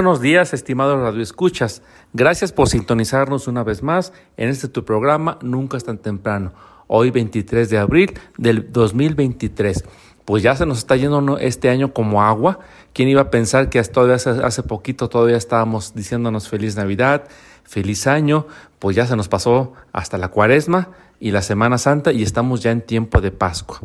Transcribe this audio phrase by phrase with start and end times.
[0.00, 1.82] Buenos días, estimados radioescuchas.
[2.14, 6.54] Gracias por sintonizarnos una vez más en este tu programa Nunca es tan temprano.
[6.86, 9.84] Hoy 23 de abril del 2023.
[10.24, 12.60] Pues ya se nos está yendo este año como agua.
[12.94, 17.24] ¿Quién iba a pensar que hasta hace, hace poquito todavía estábamos diciéndonos feliz Navidad,
[17.64, 18.46] feliz año?
[18.78, 20.88] Pues ya se nos pasó hasta la cuaresma
[21.20, 23.82] y la Semana Santa y estamos ya en tiempo de Pascua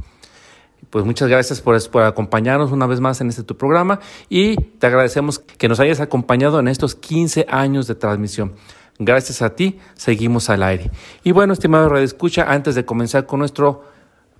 [0.89, 5.39] pues muchas gracias por, acompañarnos una vez más en este tu programa y te agradecemos
[5.39, 8.53] que nos hayas acompañado en estos 15 años de transmisión.
[8.97, 10.89] Gracias a ti, seguimos al aire.
[11.23, 13.83] Y bueno, estimado Radio Escucha, antes de comenzar con nuestro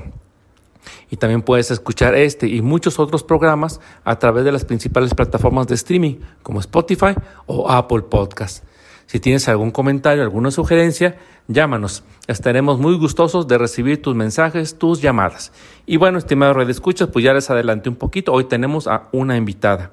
[1.10, 5.66] Y también puedes escuchar este y muchos otros programas a través de las principales plataformas
[5.66, 8.64] de streaming como Spotify o Apple Podcast.
[9.04, 12.04] Si tienes algún comentario, alguna sugerencia, llámanos.
[12.26, 15.52] Estaremos muy gustosos de recibir tus mensajes, tus llamadas.
[15.84, 18.32] Y bueno, estimado Red Escuchas, pues ya les adelanté un poquito.
[18.32, 19.92] Hoy tenemos a una invitada.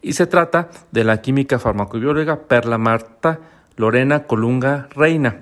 [0.00, 5.40] Y se trata de la química farmacobióloga Perla Marta Lorena Colunga Reina.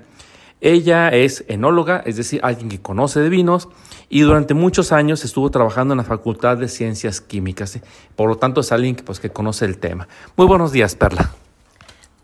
[0.60, 3.68] Ella es enóloga, es decir, alguien que conoce de vinos
[4.08, 7.78] y durante muchos años estuvo trabajando en la Facultad de Ciencias Químicas.
[8.14, 10.08] Por lo tanto, es alguien que, pues, que conoce el tema.
[10.36, 11.30] Muy buenos días, Perla.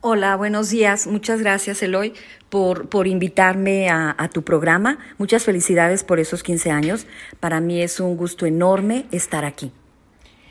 [0.00, 1.06] Hola, buenos días.
[1.06, 2.14] Muchas gracias, Eloy,
[2.48, 4.98] por, por invitarme a, tu programa.
[5.16, 7.06] Muchas felicidades por esos 15 años.
[7.38, 9.70] Para mí es un gusto enorme estar aquí.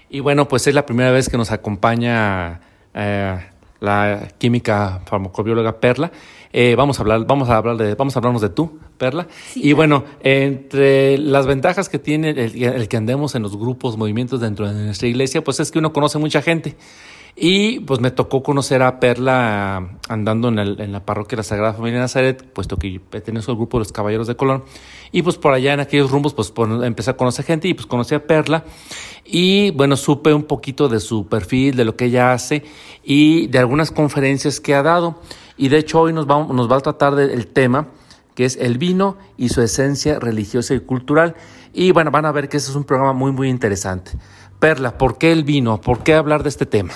[0.10, 2.62] Y bueno, pues es la primera vez que nos acompaña
[2.94, 3.51] eh,
[3.82, 6.12] la química farmacobióloga Perla.
[6.54, 9.28] Eh, vamos a hablar, vamos a hablar de, vamos a hablarnos de tú, Perla.
[9.56, 14.72] y bueno, entre las ventajas que tiene el, que andemos en los grupos, movimientos dentro
[14.72, 16.76] de nuestra iglesia, pues es que uno conoce mucha gente.
[17.36, 21.74] Y pues me tocó conocer a Perla andando en, en, la parroquia de la Sagrada
[21.74, 24.64] Familia de Nazaret, puesto que pertenezco al grupo de los Caballeros de Colón.
[25.12, 26.54] Y pues por allá en aquellos rumbos, pues
[26.84, 28.66] empecé a conocer gente y pues conocí a Perla.
[29.26, 32.64] Y bueno, supe un poquito de su perfil, de lo que ella hace
[33.04, 35.20] y de algunas conferencias que ha dado.
[35.58, 37.88] Y de hecho hoy nos, vamos, nos va a tratar del tema
[38.42, 41.36] que es el vino y su esencia religiosa y cultural.
[41.74, 44.14] Y bueno, van a ver que ese es un programa muy, muy interesante.
[44.60, 45.80] Perla, ¿por qué el vino?
[45.80, 46.92] ¿Por qué hablar de este tema?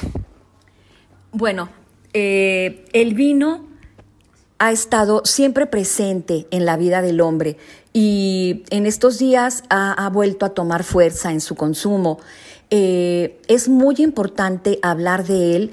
[1.31, 1.69] Bueno,
[2.13, 3.63] eh, el vino
[4.57, 7.57] ha estado siempre presente en la vida del hombre
[7.93, 12.17] y en estos días ha, vuelto a tomar fuerza en su consumo.
[12.71, 15.71] Eh, es muy importante hablar de él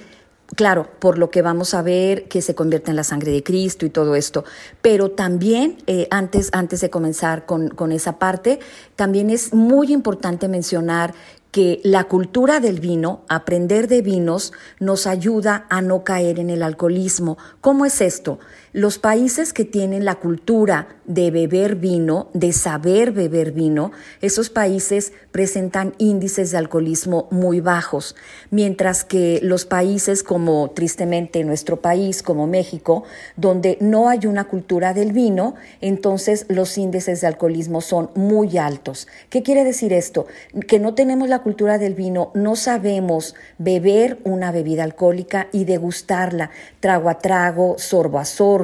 [0.55, 3.87] claro, por lo que vamos a ver que se convierte en la sangre de Cristo
[3.87, 4.45] y todo esto,
[4.81, 8.61] pero también, eh, antes, antes de comenzar con, con esa parte,
[8.97, 11.15] también es muy importante mencionar
[11.53, 16.63] que la cultura del vino, aprender de vinos, nos ayuda a no caer en el
[16.63, 17.37] alcoholismo.
[17.61, 18.39] ¿Cómo es esto?
[18.75, 23.93] Los países que tienen la cultura de beber vino, de saber beber vino,
[24.23, 28.17] esos países presentan índices de alcoholismo muy bajos,
[28.51, 33.05] mientras que los países como tristemente nuestro país, como México,
[33.37, 39.07] donde no hay una cultura del vino, entonces los índices de alcoholismo son muy altos.
[39.29, 40.27] ¿Qué quiere decir esto?
[40.67, 46.49] Que no tenemos la cultura del vino, no sabemos beber una bebida alcohólica y degustarla
[46.81, 48.62] trago a trago, sorbo a sorbo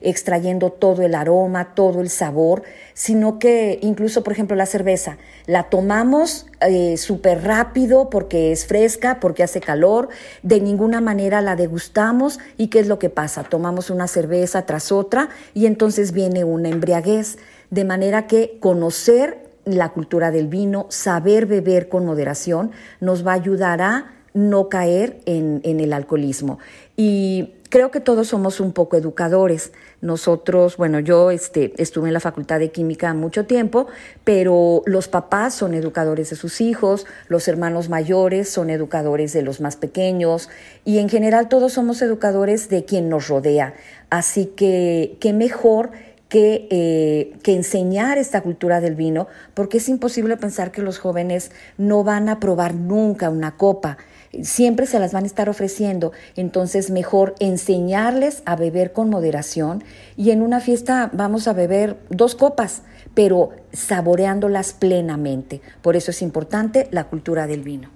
[0.00, 2.62] extrayendo todo el aroma, todo el sabor,
[2.94, 9.20] sino que incluso, por ejemplo, la cerveza, la tomamos eh, súper rápido porque es fresca,
[9.20, 10.08] porque hace calor,
[10.42, 13.44] de ninguna manera la degustamos y ¿qué es lo que pasa?
[13.44, 17.38] Tomamos una cerveza tras otra y entonces viene una embriaguez,
[17.70, 23.36] de manera que conocer la cultura del vino, saber beber con moderación, nos va a
[23.36, 26.58] ayudar a no caer en, en el alcoholismo.
[26.96, 29.72] Y creo que todos somos un poco educadores.
[30.02, 33.86] Nosotros, bueno, yo este, estuve en la Facultad de Química mucho tiempo,
[34.24, 39.62] pero los papás son educadores de sus hijos, los hermanos mayores son educadores de los
[39.62, 40.50] más pequeños
[40.84, 43.72] y en general todos somos educadores de quien nos rodea.
[44.10, 45.92] Así que qué mejor
[46.28, 51.52] que, eh, que, enseñar esta cultura del vino, porque es imposible pensar que los jóvenes
[51.78, 53.96] no van a probar nunca una copa
[54.42, 56.12] siempre se las van a estar ofreciendo.
[56.36, 59.84] Entonces, mejor enseñarles a beber con moderación
[60.16, 62.82] y en una fiesta vamos a beber dos copas,
[63.14, 65.60] pero saboreándolas plenamente.
[65.82, 67.90] Por eso es importante la cultura del vino.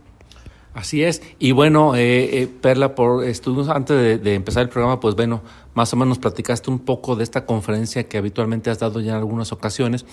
[0.77, 1.23] Así es.
[1.39, 5.41] Y bueno, eh, eh, Perla, por estudios antes de, empezar el programa, pues bueno,
[5.77, 9.19] más o menos platicaste un poco de esta conferencia que habitualmente has dado ya en
[9.19, 10.07] algunas ocasiones.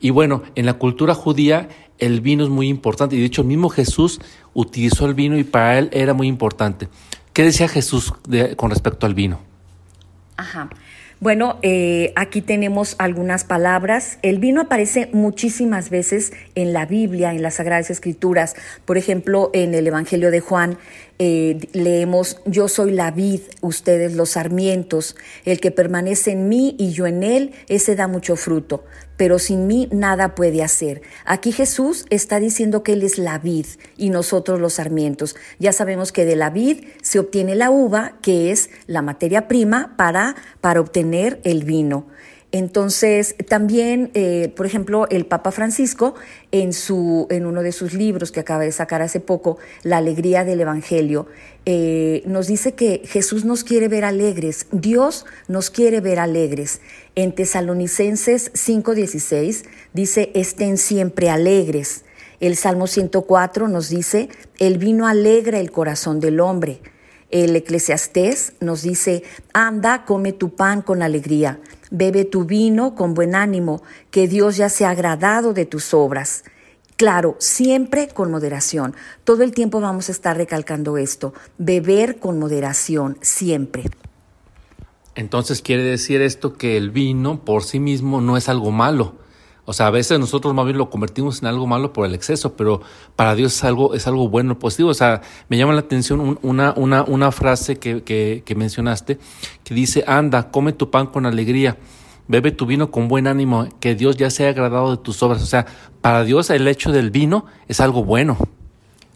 [0.00, 1.68] Y bueno, en la cultura judía
[1.98, 3.14] el vino es muy importante.
[3.14, 4.18] Y de hecho, el mismo Jesús
[4.54, 6.88] utilizó el vino y para él era muy importante.
[7.34, 8.14] ¿Qué decía Jesús
[8.56, 9.40] con respecto al vino?
[10.38, 10.70] Ajá.
[11.20, 14.18] Bueno, eh, aquí tenemos algunas palabras.
[14.22, 18.56] El vino aparece muchísimas veces en la Biblia, en las Sagradas Escrituras.
[18.84, 20.76] Por ejemplo, en el Evangelio de Juan
[21.18, 25.14] eh, leemos, yo soy la vid, ustedes los sarmientos.
[25.44, 28.84] El que permanece en mí y yo en él, ese da mucho fruto.
[29.16, 31.02] Pero sin mí nada puede hacer.
[31.24, 33.66] Aquí Jesús está diciendo que Él es la vid
[33.96, 35.36] y nosotros los sarmientos.
[35.60, 39.94] Ya sabemos que de la vid se obtiene la uva, que es la materia prima
[39.96, 42.08] para, para obtener el vino.
[42.54, 46.14] Entonces, también, eh, por ejemplo, el Papa Francisco,
[46.52, 50.44] en, su, en uno de sus libros que acaba de sacar hace poco, La alegría
[50.44, 51.26] del Evangelio,
[51.66, 56.80] eh, nos dice que Jesús nos quiere ver alegres, Dios nos quiere ver alegres.
[57.16, 62.04] En Tesalonicenses 5:16 dice, estén siempre alegres.
[62.38, 64.28] El Salmo 104 nos dice,
[64.60, 66.80] el vino alegra el corazón del hombre.
[67.32, 71.58] El eclesiastés nos dice, anda, come tu pan con alegría,
[71.96, 76.44] bebe tu vino con buen ánimo, que Dios ya se ha agradado de tus obras.
[76.96, 78.94] Claro, siempre con moderación.
[79.24, 81.34] Todo el tiempo vamos a estar recalcando esto.
[81.58, 83.84] Beber con moderación, siempre.
[85.14, 89.23] Entonces quiere decir esto que el vino por sí mismo no es algo malo
[89.66, 92.54] o sea, a veces nosotros más bien lo convertimos en algo malo por el exceso,
[92.54, 92.82] pero
[93.16, 94.90] para Dios es algo, es algo bueno, positivo.
[94.90, 99.18] O sea, me llama la atención una, una, una frase que, que, que mencionaste
[99.64, 101.78] que dice, anda, come tu pan con alegría,
[102.28, 105.42] bebe tu vino con buen ánimo, que Dios ya se ha agradado de tus obras.
[105.42, 105.66] O sea,
[106.00, 108.36] para Dios el hecho del vino es algo bueno.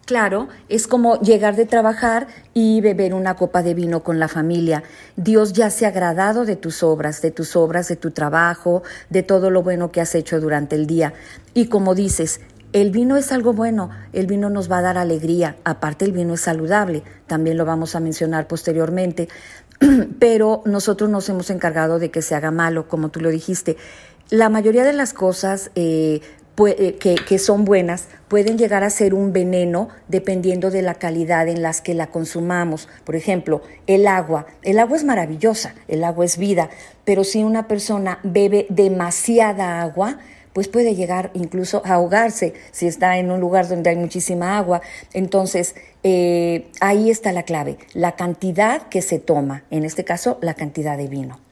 [0.08, 4.82] Claro, es como llegar de trabajar y beber una copa de vino con la familia.
[5.16, 9.22] Dios ya se ha agradado de tus obras, de tus obras, de tu trabajo, de
[9.22, 11.12] todo lo bueno que has hecho durante el día.
[11.52, 12.40] Y como dices,
[12.72, 16.32] el vino es algo bueno, el vino nos va a dar alegría, aparte el vino
[16.32, 19.28] es saludable, también lo vamos a mencionar posteriormente,
[20.18, 23.76] pero nosotros nos hemos encargado de que se haga malo, como tú lo dijiste.
[24.30, 26.22] La mayoría de las cosas eh,
[26.66, 31.62] eh, que, son buenas pueden llegar a ser un veneno dependiendo de la calidad en
[31.62, 32.88] las que la consumamos.
[33.04, 34.46] Por ejemplo, el agua.
[34.62, 36.70] El agua es maravillosa, el agua es vida,
[37.04, 40.18] pero si una persona bebe demasiada agua,
[40.52, 44.82] pues puede llegar incluso a ahogarse si está en un lugar donde hay muchísima agua.
[45.12, 50.54] Entonces, eh, ahí está la clave, la cantidad que se toma, en este caso, la
[50.54, 51.47] cantidad de vino.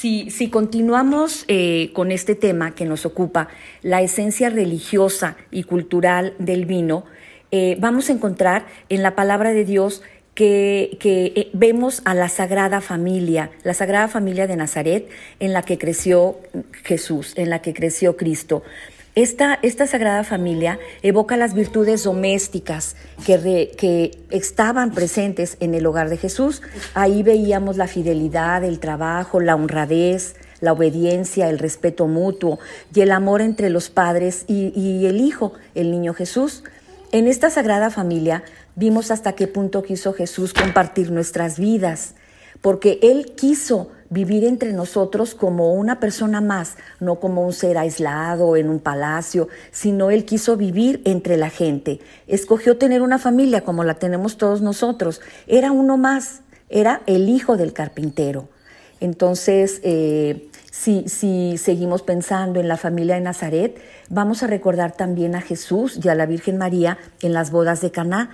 [0.00, 3.48] Si, continuamos eh, con este tema que nos ocupa,
[3.82, 7.04] la esencia religiosa y cultural del vino,
[7.50, 10.00] eh, vamos a encontrar en la palabra de Dios
[10.32, 15.60] que, que, eh, vemos a la Sagrada Familia, la Sagrada Familia de Nazaret, en la
[15.60, 16.38] que creció
[16.82, 18.62] Jesús, en la que creció Cristo.
[19.16, 22.94] Esta, esta Sagrada Familia evoca las virtudes domésticas
[23.26, 26.62] que, que estaban presentes en el hogar de Jesús.
[26.94, 32.60] Ahí veíamos la fidelidad, el trabajo, la honradez, la obediencia, el respeto mutuo
[32.94, 36.62] y el amor entre los padres y, y el Hijo, el niño Jesús.
[37.10, 38.44] En esta Sagrada Familia
[38.76, 42.14] vimos hasta qué punto quiso Jesús compartir nuestras vidas,
[42.60, 48.56] porque Él quiso vivir entre nosotros como una persona más, no como un ser aislado
[48.56, 52.00] en un palacio, sino Él quiso vivir entre la gente.
[52.26, 55.20] Escogió tener una familia como la tenemos todos nosotros.
[55.46, 58.48] Era uno más, era el hijo del carpintero.
[59.00, 65.34] Entonces, eh, si, si seguimos pensando en la familia de Nazaret, vamos a recordar también
[65.34, 68.30] a Jesús y a la Virgen María en las bodas de Caná.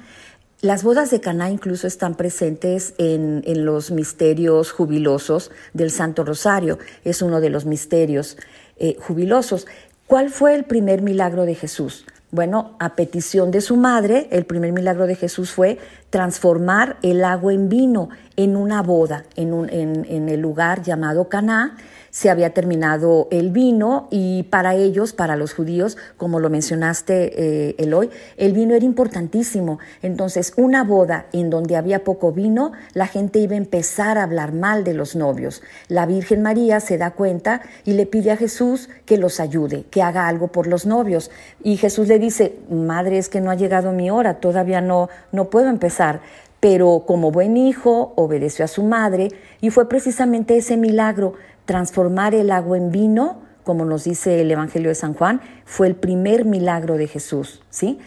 [0.67, 6.81] Las bodas de Caná incluso están presentes en, los misterios jubilosos del Santo Rosario.
[7.05, 8.37] Es uno de los misterios
[8.77, 9.69] eh, jubilosos.
[10.09, 12.05] ¿Cuál fue el primer milagro de Jesús?
[12.33, 15.79] Bueno, a petición de su madre, el primer milagro de Jesús fue
[16.11, 21.77] transformar el agua en vino en una boda, en, un, en el lugar llamado Caná,
[22.17, 27.75] se había terminado el vino y para ellos, para los judíos, como lo mencionaste eh,
[27.77, 28.09] Eloy,
[28.39, 29.81] el vino era importantísimo.
[30.01, 34.55] Entonces, una boda en donde había poco vino, la gente iba a empezar a hablar
[34.55, 35.63] mal de los novios.
[35.89, 40.01] La Virgen María se da cuenta y le pide a Jesús que los ayude, que
[40.01, 41.31] haga algo por los novios.
[41.63, 45.51] Y Jesús le dice, Madre, es que no ha llegado mi hora, todavía no, no
[45.51, 46.23] puedo empezar
[46.59, 49.29] pero como buen hijo obedeció a su madre
[49.61, 51.35] y fue precisamente ese milagro
[51.67, 55.97] transformar el agua en vino, como nos dice el Evangelio de San Juan, fue el
[55.97, 57.61] primer milagro de Jesús.
[57.69, 57.99] ¿sí?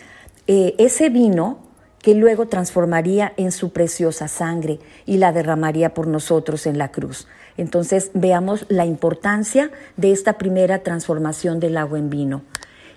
[0.47, 1.59] Eh, ese vino
[2.01, 7.27] que luego transformaría en su preciosa sangre y la derramaría por nosotros en la cruz.
[7.57, 12.41] Entonces veamos la importancia de esta primera transformación del agua en vino.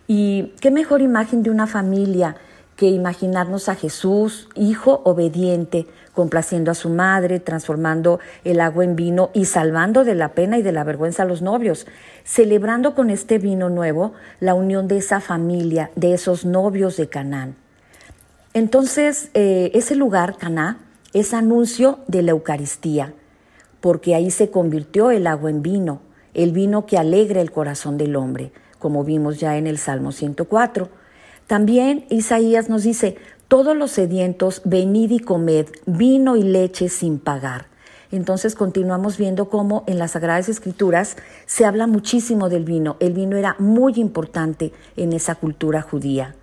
[0.06, 2.36] Y qué mejor imagen de una familia
[2.82, 9.30] que imaginarnos a Jesús, hijo obediente, complaciendo a su madre, transformando el agua en vino
[9.34, 11.86] y salvando de la pena y de la vergüenza a los novios,
[12.24, 17.54] celebrando con este vino nuevo la unión de esa familia, de esos novios de Canaán.
[18.52, 20.78] Entonces, eh, ese lugar, Caná,
[21.12, 23.14] es anuncio de la Eucaristía,
[23.80, 26.00] porque ahí se convirtió el agua en vino,
[26.34, 31.01] el vino que alegra el corazón del hombre, como vimos ya en el Salmo 104.
[31.46, 33.16] También Isaías nos dice,
[33.48, 37.66] todos los sedientos, venid y comed vino y leche sin pagar.
[38.10, 42.96] Entonces continuamos viendo cómo en las Sagradas Escrituras se habla muchísimo del vino.
[43.00, 46.34] El vino era muy importante en esa cultura judía.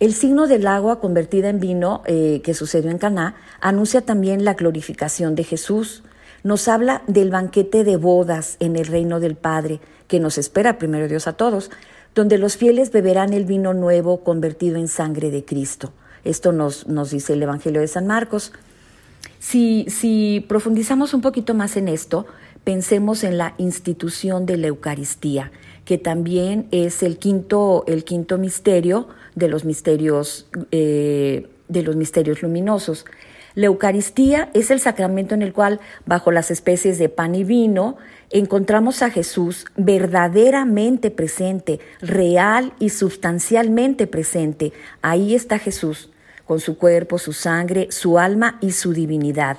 [0.00, 4.52] El signo del agua convertida en vino eh, que sucedió en Caná anuncia también la
[4.52, 6.04] glorificación de Jesús.
[6.44, 11.08] Nos habla del banquete de bodas en el reino del Padre que nos espera primero
[11.08, 11.70] Dios a todos,
[12.16, 15.92] donde los fieles beberán el vino nuevo convertido en sangre de Cristo.
[16.24, 18.52] Esto nos, nos dice el Evangelio de San Marcos.
[19.38, 22.26] Si, si profundizamos un poquito más en esto,
[22.64, 25.52] pensemos en la institución de la Eucaristía,
[25.84, 32.42] que también es el quinto, el quinto misterio de los misterios, eh, de los misterios
[32.42, 33.04] luminosos.
[33.54, 37.96] La Eucaristía es el sacramento en el cual, bajo las especies de pan y vino,
[38.30, 44.72] encontramos a Jesús verdaderamente presente, real y sustancialmente presente.
[45.00, 46.10] Ahí está Jesús,
[46.44, 49.58] con su cuerpo, su sangre, su alma y su divinidad.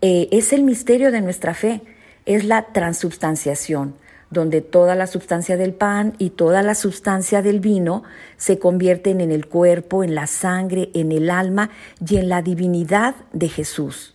[0.00, 1.80] Eh, es el misterio de nuestra fe,
[2.24, 3.94] es la transubstanciación,
[4.30, 8.02] donde toda la sustancia del pan y toda la sustancia del vino
[8.36, 11.70] se convierten en el cuerpo, en la sangre, en el alma
[12.06, 14.14] y en la divinidad de Jesús.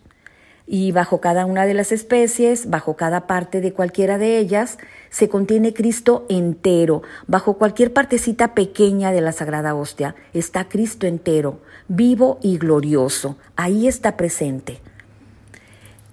[0.65, 4.77] Y bajo cada una de las especies, bajo cada parte de cualquiera de ellas,
[5.09, 7.01] se contiene Cristo entero.
[7.27, 13.35] Bajo cualquier partecita pequeña de la Sagrada Hostia está Cristo entero, vivo y glorioso.
[13.57, 14.79] Ahí está presente.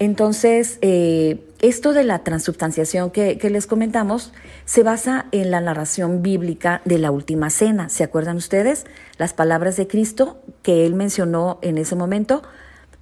[0.00, 4.32] Entonces, eh, esto de la transubstanciación que, que, les comentamos
[4.64, 7.90] se basa en la narración bíblica de la última cena.
[7.90, 8.86] ¿Se acuerdan ustedes?
[9.18, 12.42] Las palabras de Cristo que él mencionó en ese momento.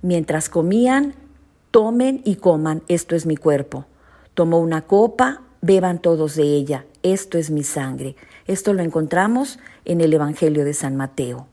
[0.02, 1.14] Mientras comían,
[1.70, 3.86] tomen y coman, esto es mi cuerpo.
[4.34, 8.16] Tomó una copa, beban todos de ella, esto es mi sangre.
[8.48, 11.46] Esto lo encontramos en el Evangelio de San Mateo.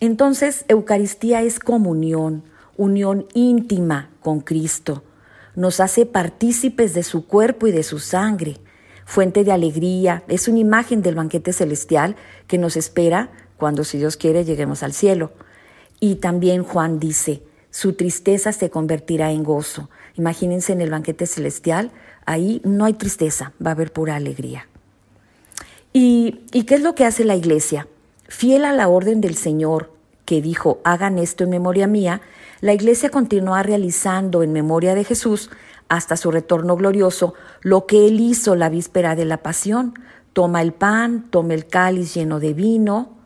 [0.00, 2.44] Entonces, Eucaristía es comunión,
[2.76, 5.04] unión íntima con Cristo.
[5.54, 8.58] Nos hace partícipes de su cuerpo y de su sangre.
[9.06, 12.14] Fuente de alegría, es una imagen del banquete celestial
[12.46, 15.32] que nos espera cuando, si Dios quiere, lleguemos al cielo.
[15.98, 19.88] Y también Juan dice, su tristeza se convertirá en gozo.
[20.14, 21.90] Imagínense en el banquete celestial,
[22.26, 24.68] ahí no hay tristeza, va a haber pura alegría.
[25.94, 27.88] ¿Y, ¿Y qué es lo que hace la iglesia?
[28.28, 29.90] Fiel a la orden del Señor,
[30.26, 32.20] que dijo, hagan esto en memoria mía,
[32.60, 35.50] la Iglesia continúa realizando en memoria de Jesús,
[35.88, 39.94] hasta su retorno glorioso, lo que él hizo la víspera de la pasión.
[40.32, 43.16] Toma el pan, toma el cáliz lleno de vino,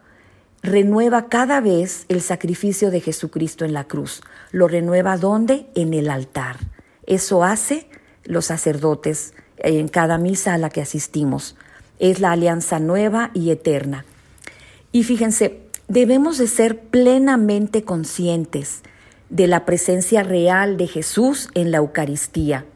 [0.62, 4.22] renueva cada vez el sacrificio de Jesucristo en la cruz.
[4.52, 5.66] ¿Lo renueva dónde?
[5.74, 6.58] En el altar.
[7.06, 7.88] Eso hace
[8.24, 11.56] los sacerdotes en cada misa a la que asistimos.
[11.98, 14.04] Es la alianza nueva y eterna.
[14.92, 18.82] Y fíjense, debemos de ser plenamente conscientes
[19.32, 22.66] de la presencia real de Jesús en la Eucaristía.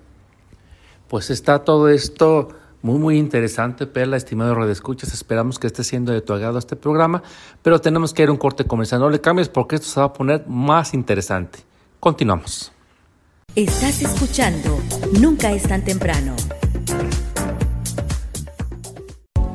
[1.07, 2.49] Pues está todo esto
[2.81, 5.13] muy, muy interesante, Perla, estimado Radio Escuchas.
[5.13, 7.23] Esperamos que esté siendo de tu agrado este programa,
[7.63, 9.01] pero tenemos que ir a un corte comercial.
[9.01, 11.59] No le cambies porque esto se va a poner más interesante.
[12.01, 12.73] Continuamos.
[13.55, 14.79] Estás escuchando
[15.21, 16.35] Nunca es tan temprano.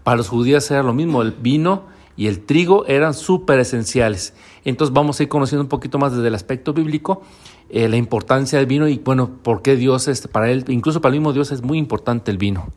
[0.03, 1.85] Para los judíos era lo mismo, el vino
[2.15, 4.35] y el trigo eran súper esenciales.
[4.65, 7.23] Entonces vamos a ir conociendo un poquito más desde el aspecto bíblico
[7.71, 11.15] eh, la importancia del vino y, bueno, por qué Dios, es, para él, incluso para
[11.15, 12.67] el mismo Dios es muy importante el vino.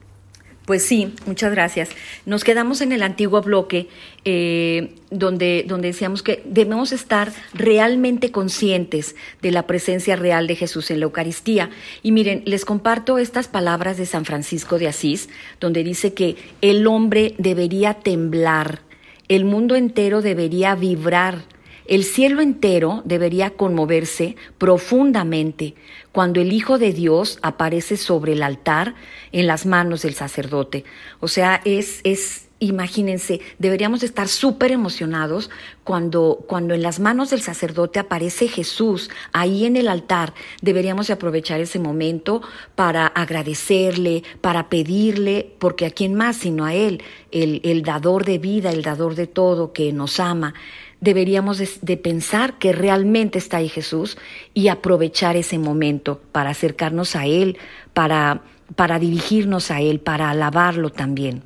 [0.71, 1.89] Pues sí, muchas gracias.
[2.27, 3.89] Nos quedamos en el antiguo bloque
[4.25, 10.93] eh, donde, donde decíamos que debemos estar realmente conscientes de la presencia real de Jesús
[10.93, 11.71] en la Eucaristía.
[12.04, 15.28] Y miren, les comparto estas palabras de San Francisco de Asís,
[15.59, 18.78] donde dice que el hombre debería temblar,
[19.26, 21.43] el mundo entero debería vibrar
[21.91, 25.75] el cielo entero debería conmoverse profundamente
[26.13, 28.95] cuando el Hijo de Dios aparece sobre el altar
[29.33, 30.85] en las manos del sacerdote.
[31.19, 35.50] O sea, es, es imagínense, deberíamos estar súper emocionados
[35.83, 40.33] cuando, cuando en las manos del sacerdote aparece Jesús ahí en el altar.
[40.63, 42.41] Deberíamos aprovechar ese momento
[42.76, 48.39] para agradecerle, para pedirle, porque a quién más sino a Él, el, el dador de
[48.39, 50.55] vida, el dador de todo, que nos ama
[51.00, 54.19] deberíamos de, pensar que realmente está ahí Jesús
[54.54, 57.58] y aprovechar ese momento para acercarnos a Él,
[57.95, 58.43] para,
[58.76, 61.43] para dirigirnos a Él, para alabarlo también.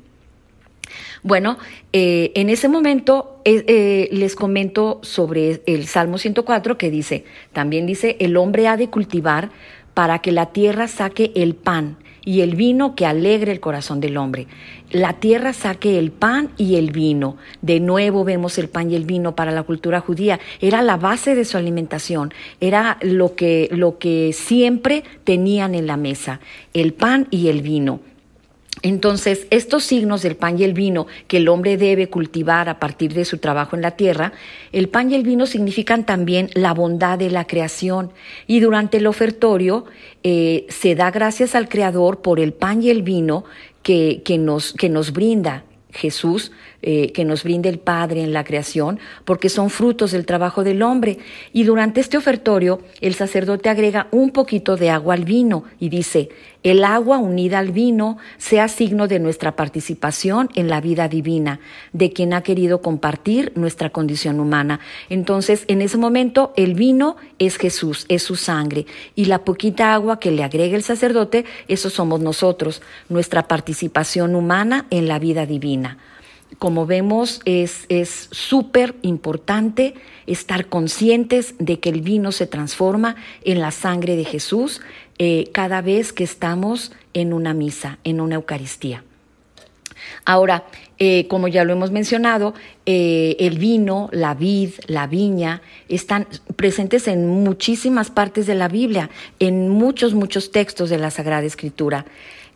[1.23, 1.57] Bueno,
[1.91, 7.87] eh, en ese momento eh, eh, les comento sobre el Salmo 104 que dice, también
[7.87, 9.49] dice, el hombre ha de cultivar
[9.95, 14.17] para que la tierra saque el pan y el vino que alegre el corazón del
[14.17, 14.47] hombre.
[14.95, 17.35] La tierra saque el pan y el vino.
[17.61, 20.39] De nuevo vemos el pan y el vino para la cultura judía.
[20.61, 25.97] Era la base de su alimentación, era lo que, lo que siempre tenían en la
[25.97, 26.39] mesa,
[26.73, 27.99] el pan y el vino.
[28.83, 33.13] Entonces, estos signos del pan y el vino que el hombre debe cultivar a partir
[33.13, 34.31] de su trabajo en la tierra,
[34.71, 38.11] el pan y el vino significan también la bondad de la creación.
[38.47, 39.85] Y durante el ofertorio
[40.23, 43.43] eh, se da gracias al Creador por el pan y el vino
[43.85, 46.51] que, que, nos, que nos brinda Jesús,
[46.87, 50.83] eh, que nos brinde el Padre en la creación, porque son frutos del trabajo del
[50.83, 51.17] hombre.
[51.51, 56.29] Y durante este ofertorio, el sacerdote agrega un poquito de agua al vino y dice,
[56.61, 61.59] el agua unida al vino sea signo de nuestra participación en la vida divina,
[61.91, 64.79] de quien ha querido compartir nuestra condición humana.
[65.09, 70.19] Entonces, en ese momento, el vino es Jesús, es su sangre, y la poquita agua
[70.19, 75.97] que le agrega el sacerdote, eso somos nosotros, nuestra participación humana en la vida divina.
[76.59, 77.85] Como vemos, es
[78.31, 79.93] súper importante
[80.27, 84.81] estar conscientes de que el vino se transforma en la sangre de Jesús
[85.17, 89.03] eh, cada vez que estamos en una misa, en una Eucaristía.
[90.25, 90.65] Ahora,
[90.97, 92.53] eh, como ya lo hemos mencionado,
[92.85, 99.09] eh, el vino, la vid, la viña están presentes en muchísimas partes de la Biblia,
[99.39, 102.05] en muchos, muchos textos de la Sagrada Escritura.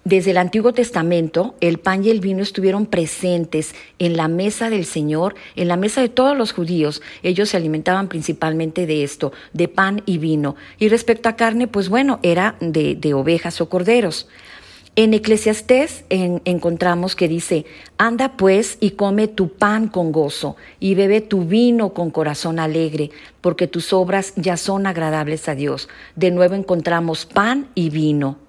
[0.06, 4.86] Desde el Antiguo Testamento, el pan y el vino estuvieron presentes en la mesa del
[4.86, 7.02] Señor, en la mesa de todos los judíos.
[7.22, 10.56] Ellos se alimentaban principalmente de esto, de pan y vino.
[10.80, 14.30] Y respecto a carne, pues bueno, era de, ovejas o corderos.
[14.96, 17.66] En Eclesiastés encontramos que dice,
[17.98, 23.12] anda pues y come tu pan con gozo y bebe tu vino con corazón alegre,
[23.42, 25.90] porque tus obras ya son agradables a Dios.
[26.16, 28.49] De nuevo encontramos pan y vino.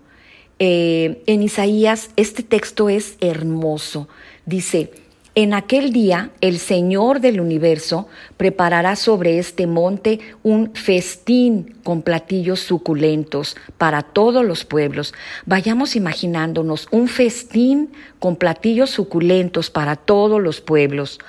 [0.62, 4.08] Eh, en Isaías este texto es hermoso.
[4.44, 4.90] Dice,
[5.34, 12.60] en aquel día el Señor del universo preparará sobre este monte un festín con platillos
[12.60, 15.14] suculentos para todos los pueblos.
[15.46, 21.20] Vayamos imaginándonos un festín con platillos suculentos para todos los pueblos.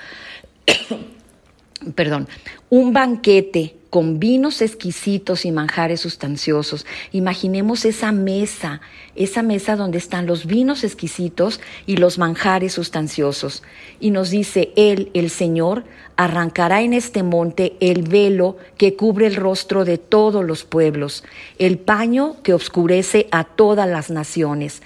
[1.96, 2.28] Perdón,
[2.70, 6.86] un banquete con vinos exquisitos y manjares sustanciosos.
[7.12, 8.80] Imaginemos esa mesa,
[9.16, 13.64] esa mesa donde están los vinos exquisitos y los manjares sustanciosos.
[14.00, 15.84] Y nos dice, Él, el Señor,
[16.16, 21.26] arrancará en este monte el velo que cubre el rostro de todos los pueblos,
[21.60, 24.82] el paño que oscurece a todas las naciones.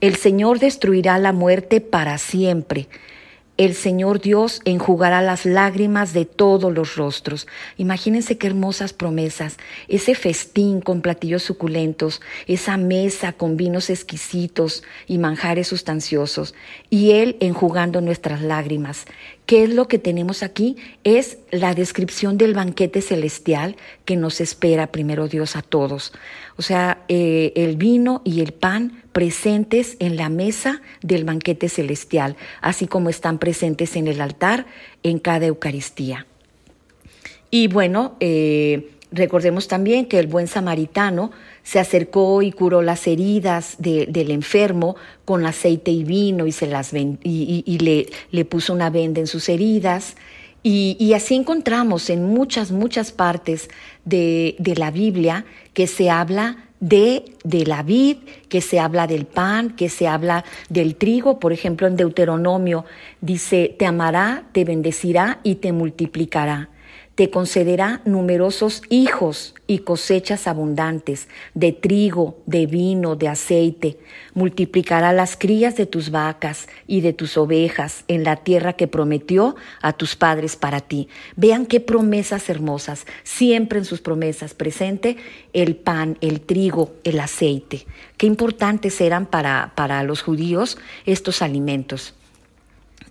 [0.00, 2.88] El Señor destruirá la muerte para siempre
[3.56, 7.46] el Señor Dios enjugará las lágrimas de todos los rostros.
[7.76, 9.58] Imagínense qué hermosas promesas.
[9.86, 16.54] Ese festín con platillos suculentos, esa mesa con vinos exquisitos y manjares sustanciosos,
[16.90, 19.04] y Él enjugando nuestras lágrimas.
[19.46, 20.76] ¿Qué es lo que tenemos aquí?
[21.04, 23.76] Es la descripción del banquete celestial
[24.06, 26.12] que nos espera primero Dios a todos.
[26.56, 32.36] O sea, eh, el vino y el pan presentes en la mesa del banquete celestial,
[32.62, 34.64] así como están presentes en el altar
[35.02, 36.26] en cada Eucaristía.
[37.50, 41.30] Y bueno, eh, recordemos también que el buen samaritano
[41.62, 46.92] se acercó y curó las heridas del enfermo con aceite y vino y, se las
[46.92, 50.16] y, le, le, puso una venda en sus heridas.
[50.62, 53.68] Y, así encontramos en muchas, muchas partes
[54.04, 59.26] de, de la Biblia que se habla de, de la vid, que se habla del
[59.26, 61.38] pan, que se habla del trigo.
[61.38, 62.84] Por ejemplo, en Deuteronomio
[63.20, 66.70] dice, te amará, te bendecirá y te multiplicará
[67.14, 73.98] te concederá numerosos hijos y cosechas abundantes de trigo, de vino, de aceite.
[74.34, 79.54] Multiplicará las crías de tus vacas y de tus ovejas en la tierra que prometió
[79.80, 81.08] a tus padres para ti.
[81.36, 85.16] Vean qué promesas hermosas, siempre en sus promesas presente
[85.52, 87.86] el pan, el trigo, el aceite.
[88.16, 92.14] Qué importantes eran para, para los judíos estos alimentos.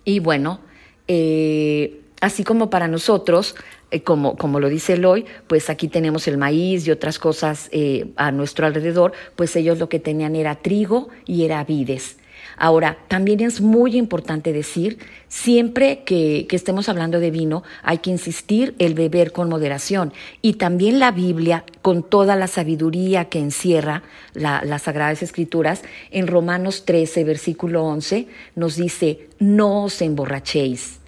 [0.04, 0.60] Y bueno,
[1.08, 3.54] eh, así como para nosotros,
[3.94, 8.06] eh, como, como lo dice Eloy, pues aquí tenemos el maíz y otras cosas eh,
[8.16, 12.16] a nuestro alrededor, pues ellos lo que tenían era trigo y era vides.
[12.56, 18.74] Ahora, también es muy importante decir, siempre que, estemos hablando de vino, hay que insistir
[18.78, 20.12] el beber con moderación.
[20.42, 24.02] Y también la Biblia, con toda la sabiduría que encierra
[24.34, 28.26] las Sagradas Escrituras, en Romanos 13, versículo 11,
[28.56, 31.00] nos dice, no os emborrachéis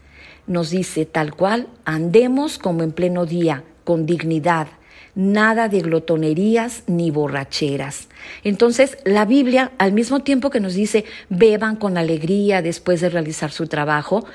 [0.47, 4.69] nos dice tal cual, andemos como en pleno día, con dignidad,
[5.15, 8.09] nada de glotonerías ni borracheras.
[8.45, 13.51] Entonces, la Biblia, al mismo tiempo que nos dice, beban con alegría después de realizar
[13.51, 14.27] su trabajo,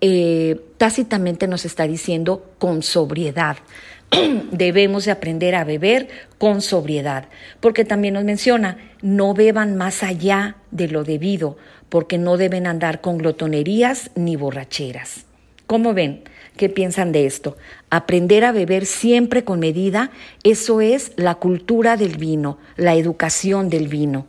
[0.00, 3.56] eh, tácitamente nos está diciendo con sobriedad.
[4.52, 7.28] Debemos de aprender a beber con sobriedad,
[7.60, 11.56] porque también nos menciona, no beban más allá de lo debido,
[11.88, 15.27] porque no deben andar con glotonerías ni borracheras.
[15.68, 16.22] ¿Cómo ven?
[16.56, 17.58] ¿Qué piensan de esto?
[17.90, 20.10] Aprender a beber siempre con medida,
[20.42, 24.26] eso es la cultura del vino, la educación del vino.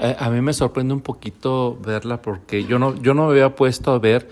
[0.00, 3.54] Eh, a mí me sorprende un poquito verla porque yo no, yo no me había
[3.54, 4.28] puesto a ver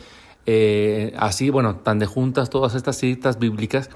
[0.46, 3.88] eh, así, bueno, tan de juntas todas estas citas bíblicas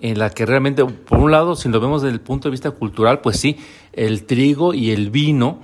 [0.00, 2.72] en la que realmente, por un lado, si lo vemos desde el punto de vista
[2.72, 3.58] cultural, pues sí,
[3.92, 5.60] el trigo y el vino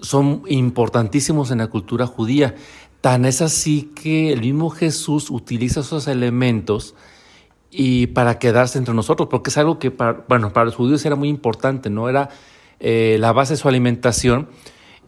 [0.00, 2.54] son importantísimos en la cultura judía.
[3.00, 6.94] Tan es así que el mismo Jesús utiliza esos elementos
[7.70, 11.16] y para quedarse entre nosotros, porque es algo que para, bueno, para los judíos era
[11.16, 12.08] muy importante, ¿no?
[12.08, 12.30] Era
[12.80, 14.48] eh, la base de su alimentación.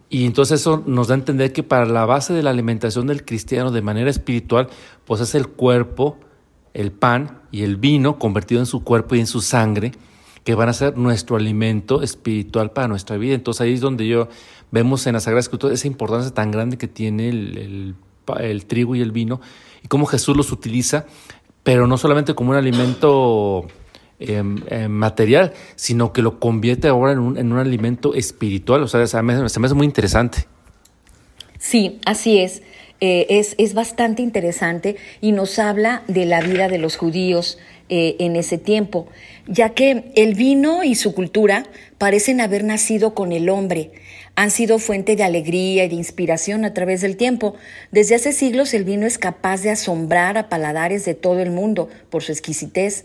[0.09, 3.25] Y entonces eso nos da a entender que para la base de la alimentación del
[3.25, 4.67] cristiano de manera espiritual,
[5.05, 6.17] pues es el cuerpo,
[6.73, 9.91] el pan y el vino convertido en su cuerpo y en su sangre,
[10.43, 13.35] que van a ser nuestro alimento espiritual para nuestra vida.
[13.35, 14.27] Entonces ahí es donde yo
[14.71, 17.95] vemos en la Sagrada Escritura esa importancia tan grande que tiene el,
[18.67, 19.41] trigo y el vino
[19.83, 21.05] y cómo Jesús los utiliza,
[21.63, 23.65] pero no solamente como un alimento
[24.19, 28.83] em, em, material, sino que lo convierte ahora en un, en un alimento espiritual.
[28.83, 30.47] O sea, se me, se me hace muy interesante.
[31.57, 32.61] Sí, así es.
[33.01, 37.57] Eh, es, es, bastante interesante y nos habla de la vida de los judíos
[37.89, 39.07] eh, en ese tiempo,
[39.47, 41.65] ya que el vino y su cultura
[41.97, 43.91] parecen haber nacido con el hombre,
[44.35, 47.55] han sido fuente de alegría y de inspiración a través del tiempo.
[47.91, 51.89] Desde hace siglos el vino es capaz de asombrar a paladares de todo el mundo
[52.09, 53.03] por su exquisitez.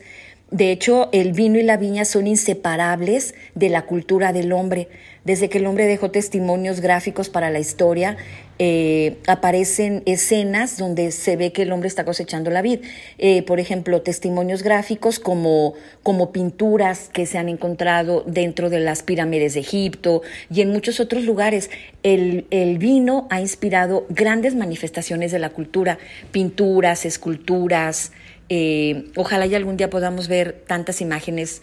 [0.50, 4.88] De hecho, el vino y la viña son inseparables de la cultura del hombre.
[5.24, 8.18] Desde que el hombre dejó testimonios gráficos para la historia,
[8.58, 12.80] eh, aparecen escenas donde se ve que el hombre está cosechando la vid.
[13.16, 19.02] Eh, por ejemplo, testimonios gráficos como, como pinturas que se han encontrado dentro de las
[19.02, 21.70] pirámides de Egipto y en muchos otros lugares.
[22.02, 25.98] El, el vino ha inspirado grandes manifestaciones de la cultura,
[26.30, 28.12] pinturas, esculturas.
[28.48, 31.62] Eh, ojalá y algún día podamos ver tantas imágenes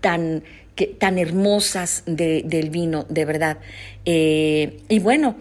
[0.00, 0.42] tan
[0.98, 3.58] tan hermosas del vino, de verdad.
[4.04, 5.36] Eh, y bueno,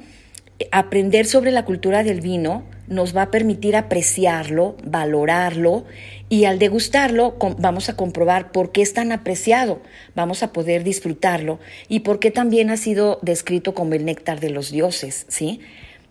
[0.71, 5.85] aprender sobre la cultura del vino nos va a permitir apreciarlo, valorarlo
[6.29, 9.81] y al degustarlo vamos a comprobar por qué es tan apreciado,
[10.15, 14.49] vamos a poder disfrutarlo y por qué también ha sido descrito como el néctar de
[14.49, 15.59] los dioses, ¿sí?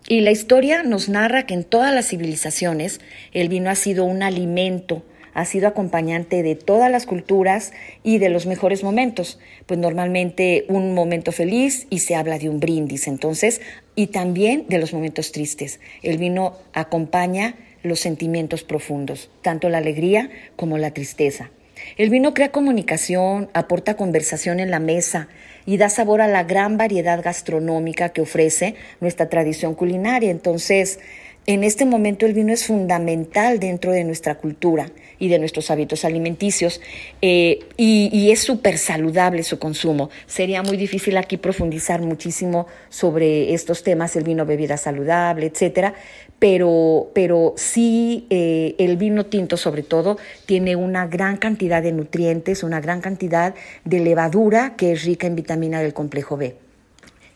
[0.09, 3.01] Y la historia nos narra que en todas las civilizaciones
[3.33, 8.29] el vino ha sido un alimento, ha sido acompañante de todas las culturas y de
[8.29, 9.37] los mejores momentos.
[9.65, 13.59] Pues normalmente un momento feliz y se habla de un brindis, entonces,
[13.95, 15.81] y también de los momentos tristes.
[16.01, 21.51] El vino acompaña los sentimientos profundos, tanto la alegría como la tristeza.
[21.97, 25.27] El vino crea comunicación, aporta conversación en la mesa
[25.67, 30.31] y da sabor a la gran variedad gastronómica que ofrece nuestra tradición culinaria.
[30.31, 30.99] Entonces,
[31.45, 36.03] en este momento el vino es fundamental dentro de nuestra cultura y de nuestros hábitos
[36.03, 36.81] alimenticios
[37.21, 40.09] eh, y, es súper saludable su consumo.
[40.25, 45.93] Sería muy difícil aquí profundizar muchísimo sobre estos temas, el vino, bebida saludable, etcétera,
[46.39, 52.63] pero, pero sí eh, el vino tinto sobre todo tiene una gran cantidad de nutrientes,
[52.63, 56.66] una gran cantidad de levadura que es rica en vitamina del complejo B.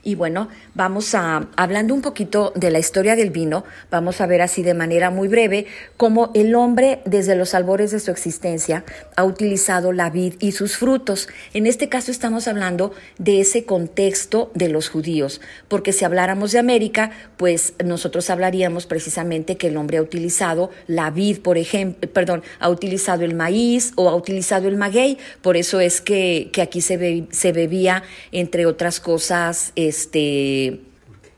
[0.04, 4.42] Y bueno, vamos a, hablando un poquito de la historia del vino, vamos a ver
[4.42, 8.84] así de manera muy breve cómo el hombre desde los albores de su existencia
[9.16, 11.30] ha utilizado la vid y sus frutos.
[11.54, 16.60] En este caso estamos hablando de ese contexto de los judíos, porque si habláramos de
[16.60, 22.42] América, pues nosotros hablaríamos precisamente que el hombre ha utilizado la vid, por ejemplo, perdón,
[22.60, 26.82] ha utilizado el maíz o ha utilizado el maguey, por eso es que, que aquí
[26.82, 30.82] se, se bebía, entre otras cosas, este,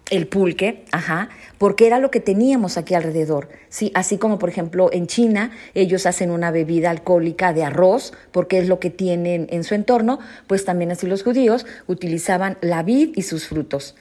[0.09, 3.49] el pulque, ajá, porque era lo que teníamos aquí alrededor.
[3.69, 8.59] Sí, así como por ejemplo en China ellos hacen una bebida alcohólica de arroz, porque
[8.59, 13.09] es lo que tienen en su entorno, pues también así los judíos utilizaban la vid
[13.15, 13.95] y sus frutos.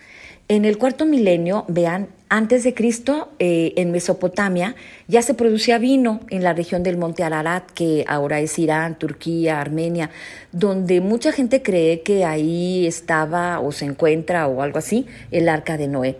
[0.48, 4.74] En el cuarto milenio, vean, antes de Cristo, eh, en Mesopotamia,
[5.06, 9.60] ya se producía vino en la región del Monte Ararat, que ahora es Irán, Turquía,
[9.60, 10.08] Armenia,
[10.50, 15.76] donde mucha gente cree que ahí estaba o se encuentra o algo así el arca
[15.76, 16.16] de Noé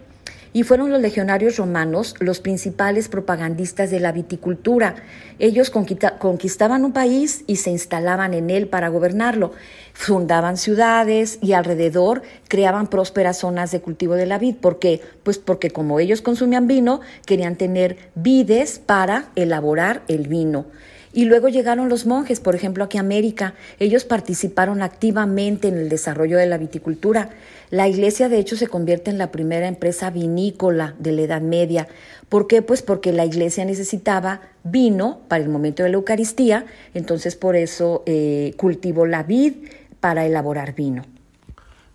[0.52, 4.96] y fueron los legionarios romanos los principales propagandistas de la viticultura.
[5.38, 9.52] Ellos conquistaban un país y se instalaban en él para gobernarlo.
[9.94, 14.56] Fundaban ciudades y alrededor creaban prósperas zonas de cultivo de la vid.
[14.56, 15.00] ¿Por qué?
[15.22, 20.66] Pues porque como ellos consumían vino, querían tener vides para elaborar el vino.
[21.14, 23.54] Y luego llegaron los monjes, por ejemplo, aquí a América.
[23.78, 27.28] Ellos participaron activamente en el desarrollo de la viticultura.
[27.70, 31.88] La iglesia, de hecho, se convierte en la primera empresa vinícola de la Edad Media.
[32.30, 32.62] ¿Por qué?
[32.62, 38.02] Pues porque la iglesia necesitaba vino para el momento de la Eucaristía, entonces por eso
[38.06, 39.54] eh, cultivó la vid
[40.00, 41.04] para elaborar vino.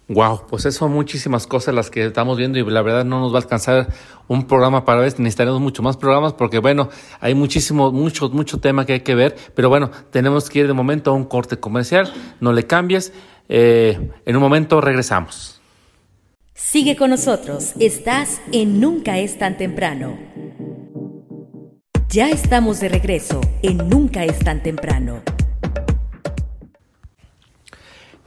[0.10, 3.34] Wow, pues eso son muchísimas cosas las que estamos viendo y la verdad no nos
[3.34, 3.90] va a alcanzar
[4.30, 6.90] un programa para ver, necesitaremos mucho más programas porque bueno,
[7.20, 10.74] hay muchísimo, mucho, mucho tema que hay que ver, pero bueno, tenemos que ir de
[10.74, 13.12] momento a un corte comercial, no le cambies,
[13.50, 15.60] eh, en un momento regresamos.
[16.54, 20.18] Sigue con nosotros, estás en Nunca es tan temprano.
[22.10, 25.22] Ya estamos de regreso en Nunca es tan temprano.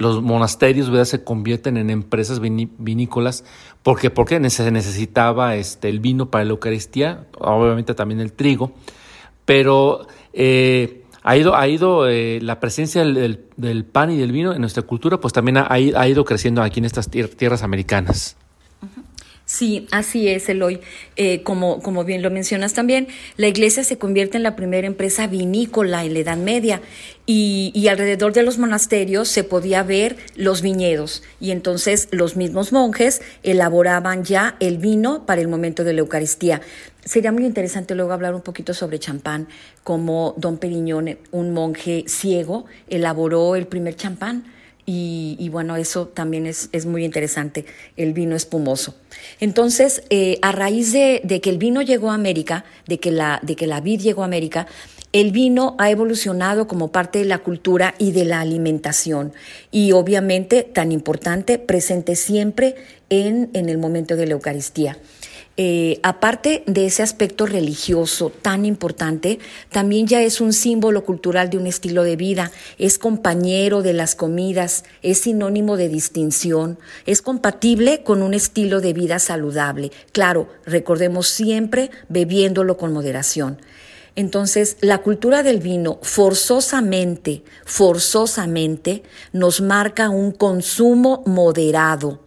[0.00, 3.44] Los monasterios, ¿verdad?, se convierten en empresas vinícolas
[3.82, 8.72] porque, porque se necesitaba este, el vino para la Eucaristía, obviamente también el trigo,
[9.44, 10.06] pero
[11.22, 15.34] ha ido, ha ido la presencia del, pan y del vino en nuestra cultura, pues
[15.34, 18.38] también ha, ha ido creciendo aquí en estas tierras americanas.
[19.50, 20.78] Sí, así es, Eloy.
[21.16, 25.26] Eh, como, como bien lo mencionas también, la iglesia se convierte en la primera empresa
[25.26, 26.80] vinícola en la Edad Media
[27.26, 32.70] y, y, alrededor de los monasterios se podía ver los viñedos y entonces los mismos
[32.70, 36.60] monjes elaboraban ya el vino para el momento de la Eucaristía.
[37.04, 39.48] Sería muy interesante luego hablar un poquito sobre champán,
[39.82, 44.44] como don Periñón, un monje ciego, elaboró el primer champán
[44.92, 47.64] y, bueno, eso también es, es, muy interesante,
[47.96, 48.96] el vino espumoso.
[49.38, 53.38] Entonces, eh, a raíz de, de, que el vino llegó a América, de que, la,
[53.42, 54.66] de que la vid llegó a América,
[55.12, 59.32] el vino ha evolucionado como parte de la cultura y de la alimentación
[59.70, 62.74] y obviamente tan importante, presente siempre
[63.10, 64.98] en, en el momento de la Eucaristía.
[65.56, 71.58] Eh, aparte de ese aspecto religioso tan importante, también ya es un símbolo cultural de
[71.58, 78.02] un estilo de vida, es compañero de las comidas, es sinónimo de distinción, es compatible
[78.02, 79.90] con un estilo de vida saludable.
[80.12, 83.58] Claro, recordemos siempre bebiéndolo con moderación.
[84.16, 92.20] Entonces, la cultura del vino forzosamente, forzosamente nos marca un consumo moderado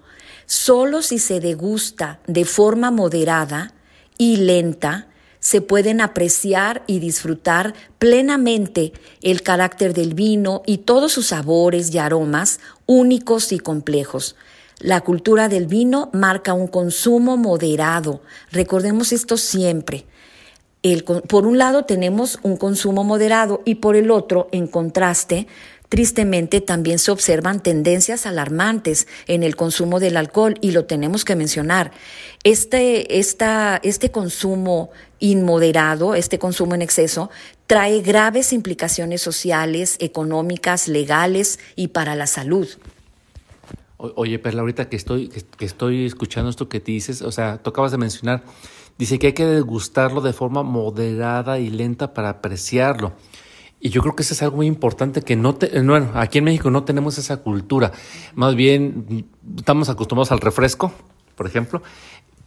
[0.45, 3.73] Solo si se degusta de forma moderada
[4.17, 5.08] y lenta,
[5.39, 11.97] se pueden apreciar y disfrutar plenamente el carácter del vino y todos sus sabores y
[11.97, 14.38] aromas únicos y complejos.
[14.79, 18.21] La cultura del vino marca un consumo moderado.
[18.51, 20.06] Recordemos esto siempre.
[21.27, 25.47] por un lado tenemos un consumo moderado y por el otro, en contraste,
[25.93, 31.36] Tristemente, también se observan tendencias alarmantes en el consumo del alcohol y lo tenemos que
[31.36, 31.91] mencionar.
[32.43, 37.29] Este, esta, este consumo inmoderado, este consumo en exceso,
[37.67, 42.67] trae graves implicaciones sociales, económicas, legales y para la salud.
[43.97, 47.69] Oye, Perla, ahorita que estoy, que, estoy escuchando esto que te dices, o sea, tú
[47.69, 48.43] acabas de mencionar,
[48.97, 53.13] dice que hay que degustarlo de forma moderada y lenta para apreciarlo.
[53.86, 56.46] Y yo creo que eso es algo muy importante que no, te, bueno, aquí en
[56.46, 57.91] México no tenemos esa cultura.
[58.34, 60.93] Más bien estamos acostumbrados al refresco,
[61.36, 61.84] por ejemplo,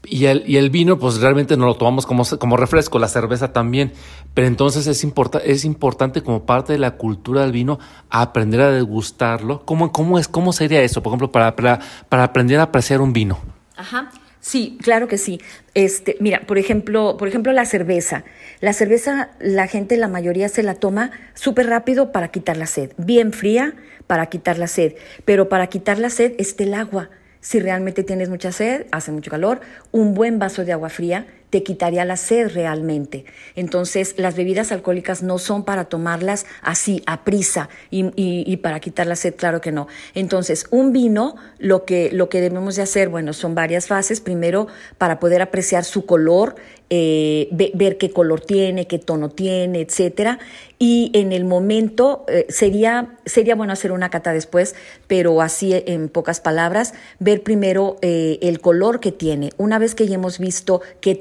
[0.02, 3.52] y el, y el vino, pues realmente no lo tomamos como, como refresco, la cerveza
[3.52, 3.92] también.
[4.32, 5.06] Pero entonces es,
[5.44, 9.60] es importante como parte de la cultura del vino aprender a degustarlo.
[9.66, 13.12] ¿Cómo, cómo, es, cómo sería eso, por ejemplo, para, para, para aprender a apreciar un
[13.12, 13.38] vino?
[13.76, 14.10] Ajá.
[14.46, 15.40] Sí, claro que sí.
[15.74, 18.22] Este, mira, por ejemplo, por ejemplo, la cerveza.
[18.60, 22.92] La cerveza, la gente, la mayoría se la toma súper rápido para quitar la sed.
[22.96, 23.74] Bien fría
[24.06, 24.94] para quitar la sed.
[25.24, 27.10] Pero para quitar la sed está el agua.
[27.40, 31.62] Si realmente tienes mucha sed, hace mucho calor, un buen vaso de agua fría te
[31.62, 33.24] quitaría la sed realmente.
[33.54, 39.16] Entonces, las bebidas alcohólicas no son para tomarlas así, a prisa, y, para quitar la
[39.16, 39.86] sed, claro que no.
[40.14, 44.20] Entonces, un vino, lo que, lo que debemos de hacer, bueno, son varias fases.
[44.20, 44.66] Primero,
[44.98, 46.56] para poder apreciar su color,
[46.88, 50.38] eh, ver qué color tiene, qué tono tiene, etcétera.
[50.78, 54.74] Y en el momento eh, sería, sería bueno hacer una cata después,
[55.06, 59.50] pero así en pocas palabras, ver primero eh, el color que tiene.
[59.56, 61.14] Una vez que ya hemos visto qué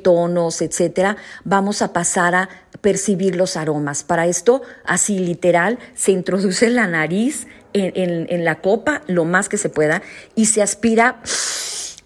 [0.62, 2.50] etcétera, vamos a pasar a
[2.82, 4.04] percibir los aromas.
[4.04, 9.58] Para esto, así literal, se introduce la nariz en, en la copa lo más que
[9.58, 10.02] se pueda
[10.36, 11.22] y se aspira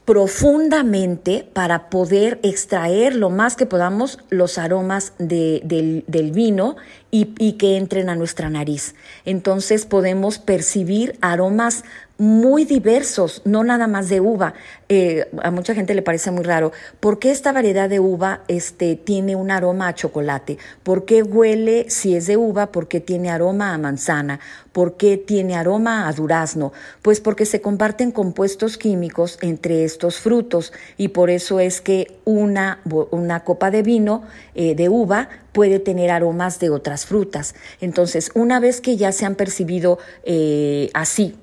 [0.10, 6.78] profundamente para poder extraer lo más que podamos los aromas del, vino
[7.12, 8.96] y, y, que entren a nuestra nariz.
[9.24, 11.84] Entonces podemos percibir aromas
[12.20, 14.54] muy diversos, no nada más de uva.
[14.90, 16.74] Eh, a mucha gente le parece muy raro.
[17.00, 20.58] ¿Por qué esta variedad de uva este, tiene un aroma a chocolate?
[20.84, 24.42] ¿Por qué huele, si es de uva, por qué tiene aroma a manzana?
[24.74, 26.74] ¿Por qué tiene aroma a durazno?
[27.02, 32.82] Pues porque se comparten compuestos químicos entre estos frutos y por eso es que una,
[33.12, 34.24] una copa de vino
[34.56, 37.56] eh, de uva puede tener aromas de otras frutas.
[37.80, 41.36] Entonces, una vez que ya se han percibido eh, así,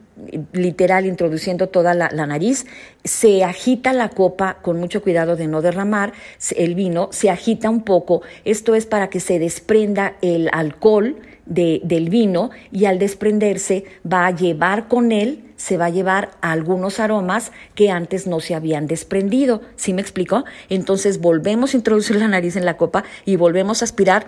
[0.53, 2.67] literal introduciendo toda la, nariz,
[3.05, 6.13] se agita la copa con mucho cuidado de no derramar
[6.57, 12.09] el vino, se agita un poco, esto es para que se desprenda el alcohol del
[12.11, 17.51] vino y al desprenderse va a llevar con él se va a llevar algunos aromas
[17.75, 19.63] que antes no se habían desprendido.
[19.77, 20.45] ¿Sí me explico?
[20.69, 24.27] Entonces volvemos a introducir la nariz en la copa y volvemos a aspirar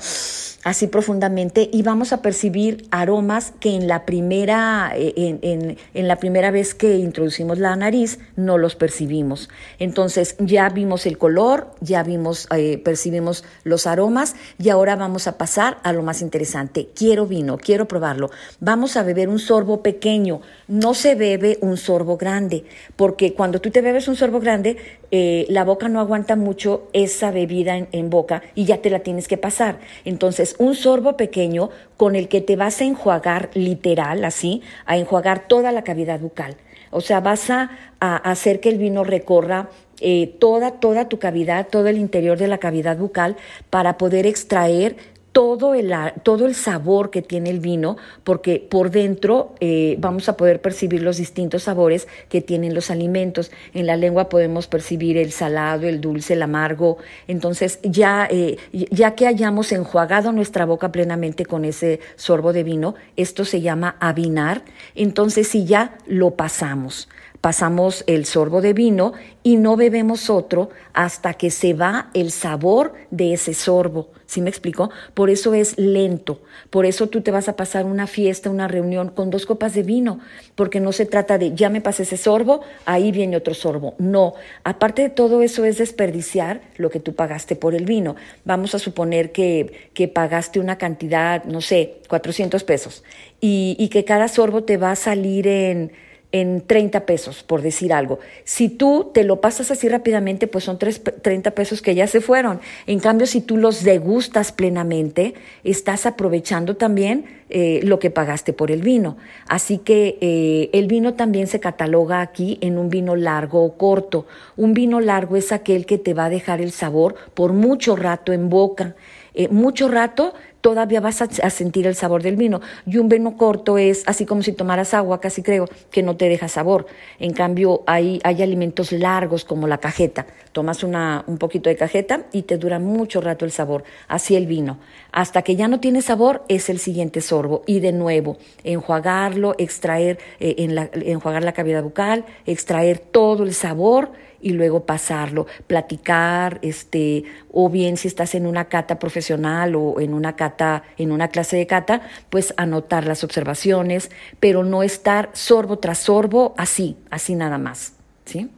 [0.64, 6.16] así profundamente y vamos a percibir aromas que en la primera, eh, en, en, la
[6.16, 9.48] primera vez que introducimos la nariz no los percibimos.
[9.78, 15.38] Entonces ya vimos el color, ya vimos, eh, percibimos los aromas y ahora vamos a
[15.38, 16.88] pasar a lo más interesante.
[16.94, 18.30] Quiero vino, quiero probarlo.
[18.61, 20.40] Vamos a beber un sorbo pequeño.
[20.66, 22.64] No se bebe un sorbo grande,
[22.96, 24.76] porque cuando tú te bebes un sorbo grande,
[25.11, 29.26] eh, la boca no aguanta mucho esa bebida en, boca y ya te la tienes
[29.28, 29.78] que pasar.
[30.04, 35.48] Entonces, un sorbo pequeño con el que te vas a enjuagar literal, así, a enjuagar
[35.48, 36.56] toda la cavidad bucal.
[36.90, 39.68] O sea, vas a, hacer que el vino recorra
[40.00, 43.36] eh, toda, toda tu cavidad, todo el interior de la cavidad bucal
[43.70, 44.96] para poder extraer
[45.33, 50.37] todo el, todo el sabor que tiene el vino, porque por dentro eh, vamos a
[50.37, 53.51] poder percibir los distintos sabores que tienen los alimentos.
[53.74, 56.99] En la lengua podemos percibir el salado, el dulce, el amargo.
[57.26, 62.95] Entonces, ya, eh, ya que hayamos enjuagado nuestra boca plenamente con ese sorbo de vino,
[63.16, 64.62] esto se llama avinar,
[64.95, 67.09] entonces si ya lo pasamos
[67.41, 69.12] pasamos el sorbo de vino
[69.43, 74.11] y no bebemos otro hasta que se va el sabor de ese sorbo.
[74.26, 74.91] ¿Sí me explico?
[75.14, 76.43] Por eso es lento.
[76.68, 79.82] Por eso tú te vas a pasar una fiesta, una reunión con dos copas de
[79.82, 80.20] vino,
[80.55, 83.95] porque no se trata de ya me pasé ese sorbo, ahí viene otro sorbo.
[83.99, 84.34] No.
[84.64, 88.16] Aparte de todo eso es desperdiciar lo que tú pagaste por el vino.
[88.45, 93.05] Vamos a suponer que, que pagaste una cantidad, no sé, 400 pesos,
[93.41, 95.93] y, y que cada sorbo te va a salir en
[96.31, 98.18] en 30 pesos, por decir algo.
[98.45, 102.61] Si tú te lo pasas así rápidamente, pues son 30 pesos que ya se fueron.
[102.87, 108.70] En cambio, si tú los degustas plenamente, estás aprovechando también eh, lo que pagaste por
[108.70, 109.16] el vino.
[109.47, 114.26] Así que eh, el vino también se cataloga aquí en un vino largo o corto.
[114.59, 118.35] Un vino largo es aquel que te va a dejar el sabor por mucho rato
[118.35, 118.97] en boca.
[119.33, 122.61] Eh, mucho rato todavía vas a, sentir el sabor del vino.
[122.86, 126.28] Y un vino corto es así como si tomaras agua, casi creo, que no te
[126.28, 126.86] deja sabor.
[127.18, 130.26] En cambio, hay, hay alimentos largos como la cajeta.
[130.52, 133.84] Tomas una, un poquito de cajeta y te dura mucho rato el sabor.
[134.09, 134.78] Así el vino.
[135.12, 137.62] Hasta que ya no tiene sabor es el siguiente sorbo.
[137.66, 143.54] Y de nuevo, enjuagarlo, extraer, eh, en la, enjuagar la cavidad bucal, extraer todo el
[143.54, 144.11] sabor
[144.41, 150.14] y luego pasarlo, platicar, este, o bien si estás en una cata profesional o en
[150.14, 154.11] una cata, en una clase de cata, pues anotar las observaciones,
[154.41, 158.51] pero no estar sorbo tras sorbo así, así nada más, ¿sí?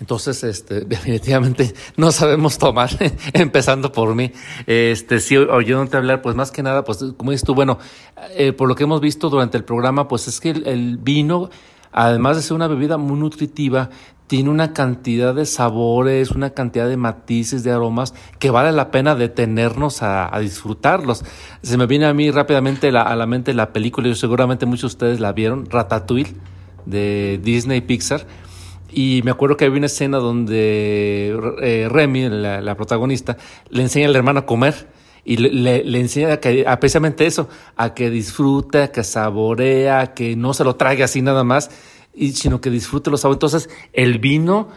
[0.00, 2.90] Entonces, este, definitivamente no sabemos tomar,
[3.32, 4.32] empezando por mí.
[4.66, 7.78] Este, sí, oyéndote hablar, pues más que nada, pues como dices tú, bueno,
[8.36, 11.50] eh, por lo que hemos visto durante el programa, pues es que el vino
[11.92, 13.90] además de ser una bebida muy nutritiva,
[14.28, 19.14] tiene una cantidad de sabores, una cantidad de matices, de aromas que vale la pena
[19.14, 21.24] detenernos a, disfrutarlos.
[21.62, 24.94] Se me viene a mí rápidamente a la mente la película, y seguramente muchos de
[24.94, 26.34] ustedes la vieron, Ratatouille,
[26.84, 28.26] de Disney Pixar.
[28.90, 33.38] Y me acuerdo que había una escena donde eh, Remy, la, protagonista,
[33.70, 34.88] le enseña al hermano a comer
[35.28, 40.36] y le, le, enseña a precisamente eso, a que disfrute, a que saborea, a que
[40.36, 41.70] no se lo trague así nada más,
[42.14, 43.36] y, sino que disfrute los sabores.
[43.36, 44.68] Entonces, el vino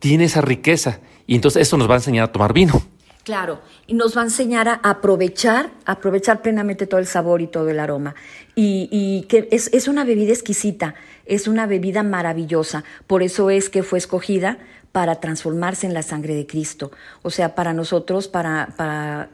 [0.00, 0.98] tiene esa riqueza
[1.28, 2.82] y entonces eso nos va a enseñar a tomar vino.
[3.22, 7.68] Claro, y nos va a enseñar a aprovechar, aprovechar plenamente todo el sabor y todo
[7.68, 8.16] el aroma.
[8.56, 10.96] Y, y que es, es una bebida exquisita,
[11.30, 12.84] es una bebida maravillosa.
[13.06, 14.58] Por eso es que fue escogida
[14.90, 16.90] para transformarse en la sangre de Cristo.
[17.22, 18.74] O sea, para nosotros, para,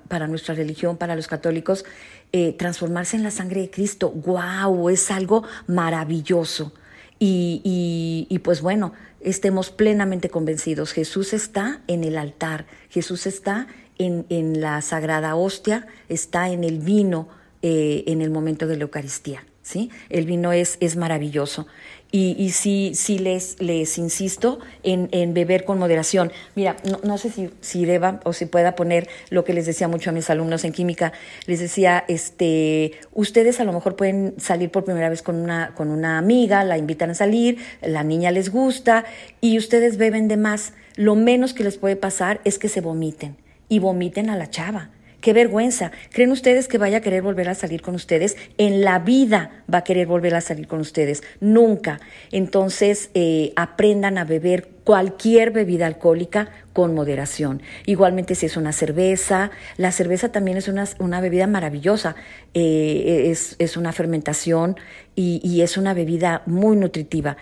[0.08, 1.86] para, nuestra religión, para los católicos,
[2.32, 6.74] eh, transformarse en la sangre de Cristo, wow, es algo maravilloso.
[7.18, 13.68] Y, y, y, pues bueno, estemos plenamente convencidos, Jesús está en el altar, Jesús está
[13.96, 17.28] en, en la sagrada hostia, está en el vino
[17.62, 19.46] eh, en el momento de la Eucaristía.
[19.66, 19.90] ¿Sí?
[20.10, 21.66] El vino es, es maravilloso.
[22.12, 26.30] Y, y sí, sí les, les insisto en, en beber con moderación.
[26.54, 29.88] Mira, no, no sé si, si deba o si pueda poner lo que les decía
[29.88, 31.12] mucho a mis alumnos en química.
[31.46, 35.90] Les decía, este, ustedes a lo mejor pueden salir por primera vez con una, con
[35.90, 39.04] una amiga, la invitan a salir, la niña les gusta
[39.40, 40.74] y ustedes beben de más.
[40.94, 43.36] Lo menos que les puede pasar es que se vomiten
[43.68, 44.90] y vomiten a la chava
[45.26, 45.90] Qué vergüenza.
[46.12, 48.36] ¿Creen ustedes que vaya a querer volver a salir con ustedes?
[48.58, 51.24] En la vida va a querer volver a salir con ustedes.
[51.40, 51.98] Nunca.
[52.30, 57.60] Entonces, eh, aprendan a beber cualquier bebida alcohólica con moderación.
[57.86, 62.14] Igualmente si es una cerveza, la cerveza también es una, una bebida maravillosa,
[62.54, 64.76] eh, es, es, una fermentación
[65.16, 67.36] y, es una bebida muy nutritiva,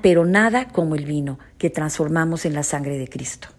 [0.00, 3.55] pero nada como el vino que transformamos en la sangre de Cristo.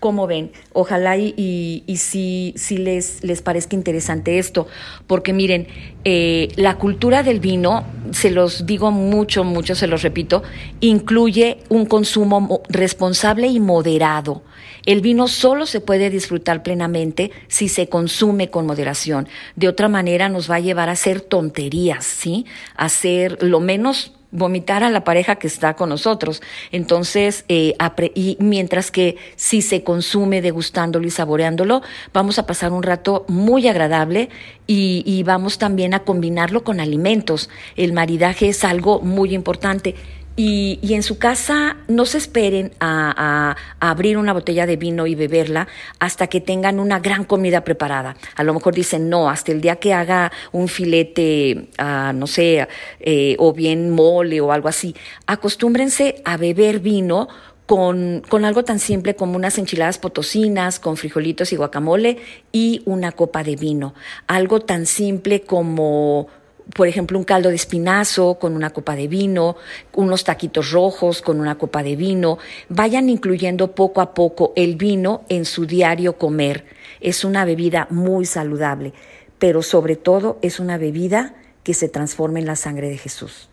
[0.00, 0.50] ¿Cómo ven?
[0.72, 4.66] Ojalá y, y, y si, si les, les, parezca interesante esto,
[5.06, 5.68] porque miren,
[6.04, 10.42] eh, la cultura del vino, se los digo mucho, mucho, se los repito,
[10.80, 14.42] incluye un consumo responsable y moderado.
[14.86, 19.28] El vino solo se puede disfrutar plenamente si se consume con moderación.
[19.54, 22.46] De otra manera nos va a llevar a hacer tonterías, ¿sí?
[22.74, 26.42] A hacer lo menos vomitar a la pareja que está con nosotros.
[26.72, 27.74] Entonces, eh,
[28.14, 33.68] y mientras que si se consume degustándolo y saboreándolo, vamos a pasar un rato muy
[33.68, 34.28] agradable
[34.66, 37.50] y, y vamos también a combinarlo con alimentos.
[37.76, 39.94] El maridaje es algo muy importante.
[40.42, 45.68] Y, en su casa no se esperen a, abrir una botella de vino y beberla
[45.98, 48.16] hasta que tengan una gran comida preparada.
[48.36, 52.66] A lo mejor dicen, no, hasta el día que haga un filete, uh, no sé,
[53.00, 54.96] eh, o bien mole o algo así.
[55.26, 57.28] Acostúmbrense a beber vino
[57.66, 62.16] con, con, algo tan simple como unas enchiladas potosinas con frijolitos y guacamole
[62.50, 63.92] y una copa de vino.
[64.26, 66.28] Algo tan simple como
[66.74, 69.56] por ejemplo, un caldo de espinazo con una copa de vino,
[69.94, 72.38] unos taquitos rojos con una copa de vino.
[72.68, 76.66] Vayan incluyendo poco a poco el vino en su diario comer.
[77.00, 78.92] Es una bebida muy saludable,
[79.38, 83.48] pero sobre todo es una bebida que se transforma en la sangre de Jesús.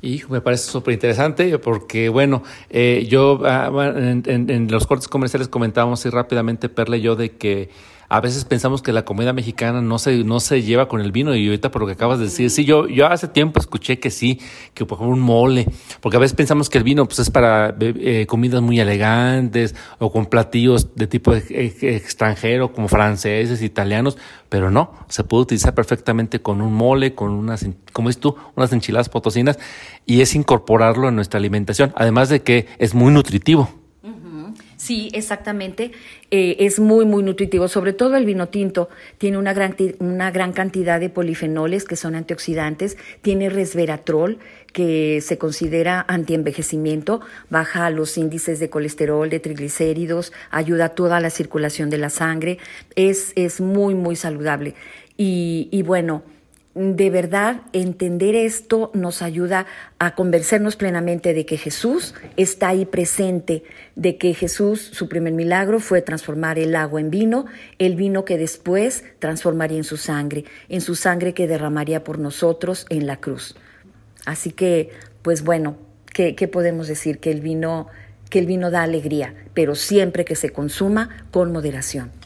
[0.00, 5.46] Y me parece súper interesante porque, bueno, eh, yo ah, en, en, los cortes comerciales
[5.46, 7.70] comentábamos así rápidamente, Perle y yo, de que
[8.12, 11.34] a veces pensamos que la comida mexicana no se, no se lleva con el vino
[11.34, 14.10] y ahorita por lo que acabas de decir, sí, yo, yo hace tiempo escuché que
[14.10, 14.38] sí,
[14.74, 15.66] que por ejemplo un mole,
[16.02, 20.12] porque a veces pensamos que el vino pues es para eh, comidas muy elegantes o
[20.12, 24.18] con platillos de tipo extranjero como franceses, italianos,
[24.50, 28.74] pero no, se puede utilizar perfectamente con un mole, con unas, como es tú, unas
[28.74, 29.58] enchiladas potosinas
[30.04, 33.81] y es incorporarlo en nuestra alimentación, además de que es muy nutritivo.
[34.82, 35.92] Sí, exactamente.
[36.32, 37.68] Eh, es muy, muy nutritivo.
[37.68, 42.16] Sobre todo el vino tinto tiene una gran, una gran cantidad de polifenoles que son
[42.16, 42.96] antioxidantes.
[43.20, 44.40] Tiene resveratrol,
[44.72, 51.30] que se considera antienvejecimiento, baja los índices de colesterol, de triglicéridos, ayuda a toda la
[51.30, 52.58] circulación de la sangre.
[52.96, 54.74] Es, es muy, muy saludable.
[55.16, 56.24] Y, y bueno,
[56.74, 59.66] de verdad entender esto nos ayuda
[59.98, 63.62] a convencernos plenamente de que Jesús está ahí presente,
[63.94, 67.44] de que Jesús, su primer milagro fue transformar el agua en vino,
[67.78, 72.86] el vino que después transformaría en su sangre, en su sangre que derramaría por nosotros
[72.88, 73.54] en la cruz.
[74.24, 75.76] Así que, pues bueno,
[76.14, 77.18] ¿qué, qué podemos decir?
[77.18, 77.88] Que el vino,
[78.30, 82.21] que el vino da alegría, pero siempre que se consuma con moderación.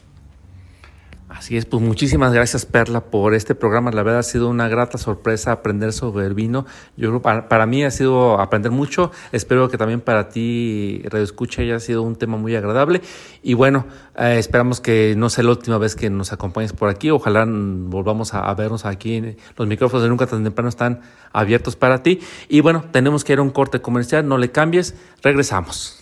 [1.29, 3.91] Así es, pues muchísimas gracias Perla por este programa.
[3.91, 6.65] La verdad ha sido una grata sorpresa aprender sobre el vino.
[6.95, 9.11] Yo creo para, para mí ha sido aprender mucho.
[9.33, 13.01] Espero que también para ti, Radio Escucha, haya sido un tema muy agradable.
[13.43, 17.09] Y bueno, eh, esperamos que no sea la última vez que nos acompañes por aquí.
[17.09, 19.35] Ojalá volvamos a, a vernos aquí.
[19.57, 21.01] Los micrófonos de Nunca tan temprano están
[21.33, 22.21] abiertos para ti.
[22.47, 24.25] Y bueno, tenemos que ir a un corte comercial.
[24.25, 24.95] No le cambies.
[25.21, 26.01] Regresamos.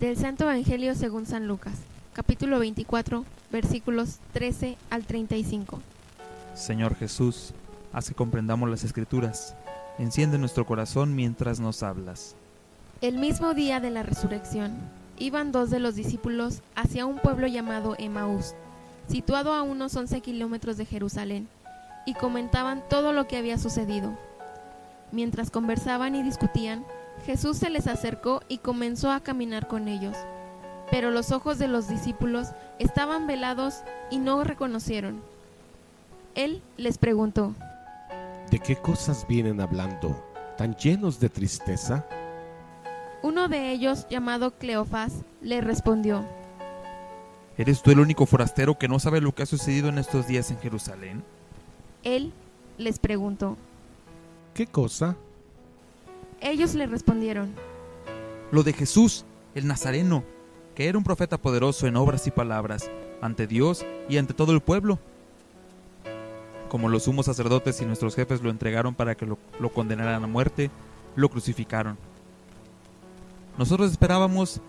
[0.00, 1.74] Del Santo Evangelio según San Lucas
[2.16, 5.82] capítulo 24, versículos 13 al 35.
[6.54, 7.52] Señor Jesús,
[7.92, 9.54] haz que comprendamos las escrituras.
[9.98, 12.34] Enciende nuestro corazón mientras nos hablas.
[13.02, 14.78] El mismo día de la resurrección,
[15.18, 18.54] iban dos de los discípulos hacia un pueblo llamado Emaús,
[19.08, 21.48] situado a unos 11 kilómetros de Jerusalén,
[22.06, 24.16] y comentaban todo lo que había sucedido.
[25.12, 26.82] Mientras conversaban y discutían,
[27.26, 30.16] Jesús se les acercó y comenzó a caminar con ellos
[30.90, 35.20] pero los ojos de los discípulos estaban velados y no reconocieron.
[36.34, 37.54] Él les preguntó,
[38.50, 40.22] ¿De qué cosas vienen hablando,
[40.56, 42.06] tan llenos de tristeza?
[43.22, 46.24] Uno de ellos, llamado Cleofás, le respondió,
[47.58, 50.50] ¿Eres tú el único forastero que no sabe lo que ha sucedido en estos días
[50.50, 51.24] en Jerusalén?
[52.04, 52.32] Él
[52.78, 53.56] les preguntó,
[54.54, 55.16] ¿Qué cosa?
[56.40, 57.52] Ellos le respondieron,
[58.52, 59.24] Lo de Jesús,
[59.54, 60.22] el Nazareno,
[60.76, 62.90] que era un profeta poderoso en obras y palabras,
[63.22, 64.98] ante Dios y ante todo el pueblo.
[66.68, 69.38] Como los sumos sacerdotes y nuestros jefes lo entregaron para que lo,
[69.70, 70.70] condenaran a muerte,
[71.16, 71.96] lo crucificaron.
[73.56, 74.60] Nosotros esperábamos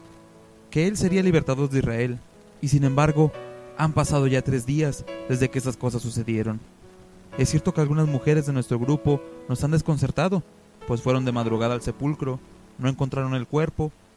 [0.72, 2.20] que Él sería libertador de Israel,
[2.62, 3.34] y sin embargo,
[3.78, 6.62] han pasado ya tres días desde que esas cosas sucedieron.
[7.38, 10.42] Es cierto que algunas mujeres de nuestro grupo nos han desconcertado,
[10.88, 12.40] pues fueron de madrugada al sepulcro,
[12.78, 13.92] no encontraron el cuerpo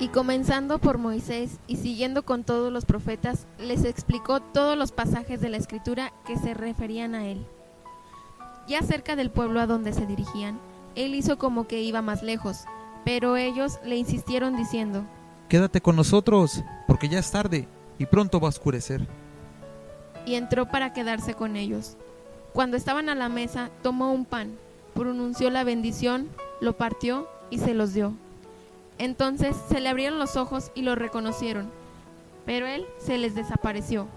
[0.00, 5.40] Y comenzando por Moisés y siguiendo con todos los profetas, les explicó todos los pasajes
[5.40, 7.44] de la escritura que se referían a él.
[8.68, 10.60] Ya cerca del pueblo a donde se dirigían,
[10.94, 12.64] él hizo como que iba más lejos,
[13.04, 15.02] pero ellos le insistieron diciendo,
[15.48, 17.66] Quédate con nosotros, porque ya es tarde
[17.98, 19.04] y pronto va a oscurecer.
[20.24, 21.96] Y entró para quedarse con ellos.
[22.52, 24.56] Cuando estaban a la mesa, tomó un pan,
[24.94, 26.28] pronunció la bendición,
[26.60, 28.14] lo partió y se los dio
[28.98, 31.70] entonces se le abrieron los ojos y lo reconocieron,
[32.44, 34.08] pero él se les desapareció.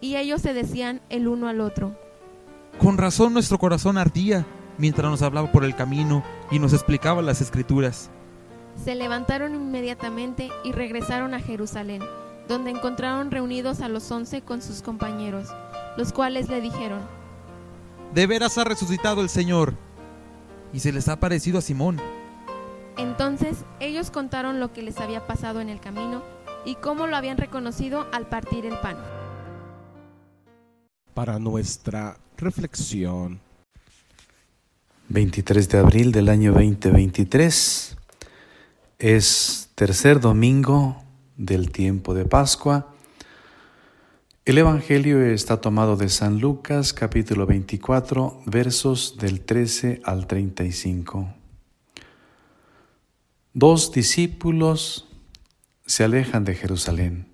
[0.00, 1.96] Y ellos se decían el uno al otro.
[2.78, 4.44] Con razón nuestro corazón ardía
[4.78, 8.10] mientras nos hablaba por el camino y nos explicaba las escrituras.
[8.82, 12.02] Se levantaron inmediatamente y regresaron a Jerusalén,
[12.48, 15.48] donde encontraron reunidos a los once con sus compañeros,
[15.96, 17.00] los cuales le dijeron,
[18.12, 19.74] De veras ha resucitado el Señor,
[20.72, 22.00] y se les ha parecido a Simón.
[22.96, 26.22] Entonces ellos contaron lo que les había pasado en el camino
[26.64, 28.96] y cómo lo habían reconocido al partir el pan.
[31.12, 33.40] Para nuestra reflexión.
[35.08, 37.96] 23 de abril del año 2023
[38.98, 41.02] es tercer domingo
[41.36, 42.94] del tiempo de Pascua.
[44.44, 51.43] El Evangelio está tomado de San Lucas capítulo 24 versos del 13 al 35.
[53.56, 55.08] Dos discípulos
[55.86, 57.28] se alejan de Jerusalén,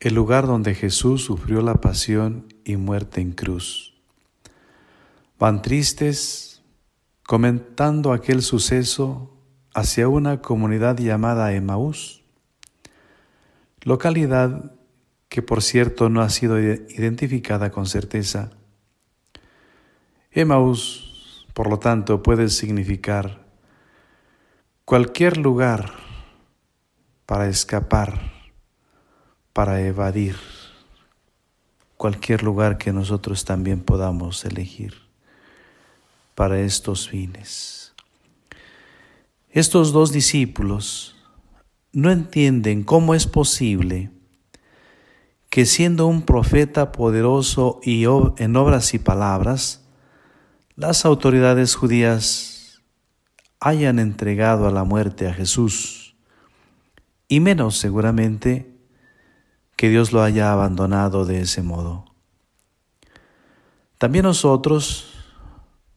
[0.00, 3.94] el lugar donde Jesús sufrió la pasión y muerte en cruz.
[5.38, 6.64] Van tristes
[7.22, 9.38] comentando aquel suceso
[9.72, 12.24] hacia una comunidad llamada Emaús,
[13.82, 14.74] localidad
[15.28, 18.50] que por cierto no ha sido identificada con certeza.
[20.32, 23.41] Emaús, por lo tanto, puede significar
[24.84, 25.92] cualquier lugar
[27.26, 28.32] para escapar,
[29.52, 30.36] para evadir,
[31.96, 34.94] cualquier lugar que nosotros también podamos elegir
[36.34, 37.94] para estos fines.
[39.50, 41.14] Estos dos discípulos
[41.92, 44.10] no entienden cómo es posible
[45.50, 49.84] que siendo un profeta poderoso y en obras y palabras,
[50.76, 52.51] las autoridades judías
[53.64, 56.16] hayan entregado a la muerte a Jesús,
[57.28, 58.76] y menos seguramente
[59.76, 62.04] que Dios lo haya abandonado de ese modo.
[63.98, 65.14] También nosotros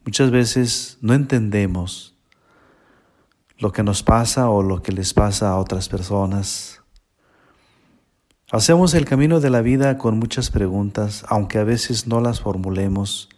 [0.04, 2.14] muchas veces no entendemos
[3.58, 6.82] lo que nos pasa o lo que les pasa a otras personas.
[8.52, 13.28] Hacemos el camino de la vida con muchas preguntas, aunque a veces no las formulemos,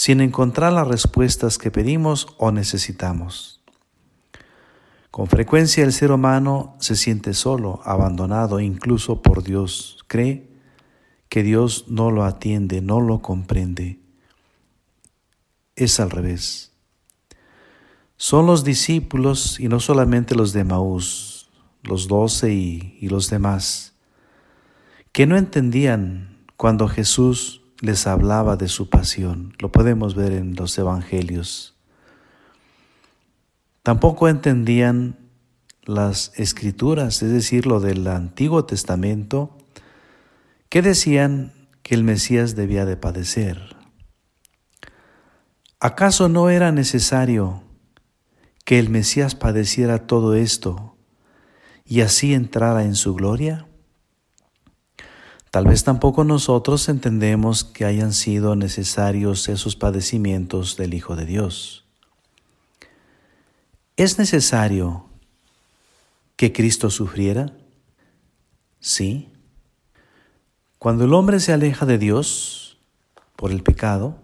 [0.00, 3.60] sin encontrar las respuestas que pedimos o necesitamos.
[5.10, 9.98] Con frecuencia el ser humano se siente solo, abandonado incluso por Dios.
[10.06, 10.48] Cree
[11.28, 14.00] que Dios no lo atiende, no lo comprende.
[15.76, 16.72] Es al revés.
[18.16, 21.50] Son los discípulos y no solamente los de Maús,
[21.82, 23.92] los doce y, los demás
[25.12, 29.54] que no entendían cuando Jesús les hablaba de su pasión.
[29.58, 31.74] Lo podemos ver en los evangelios.
[33.82, 35.18] Tampoco entendían
[35.84, 39.56] las escrituras, es decir, lo del Antiguo Testamento,
[40.68, 41.52] que decían
[41.82, 43.76] que el Mesías debía de padecer.
[45.80, 47.62] ¿Acaso no era necesario
[48.66, 50.96] que el Mesías padeciera todo esto
[51.86, 53.66] y así entrara en su gloria?
[55.50, 61.84] Tal vez tampoco nosotros entendemos que hayan sido necesarios esos padecimientos del Hijo de Dios.
[63.96, 65.06] ¿Es necesario
[66.36, 67.52] que Cristo sufriera?
[68.78, 69.28] Sí.
[70.78, 72.78] Cuando el hombre se aleja de Dios
[73.34, 74.18] por el pecado,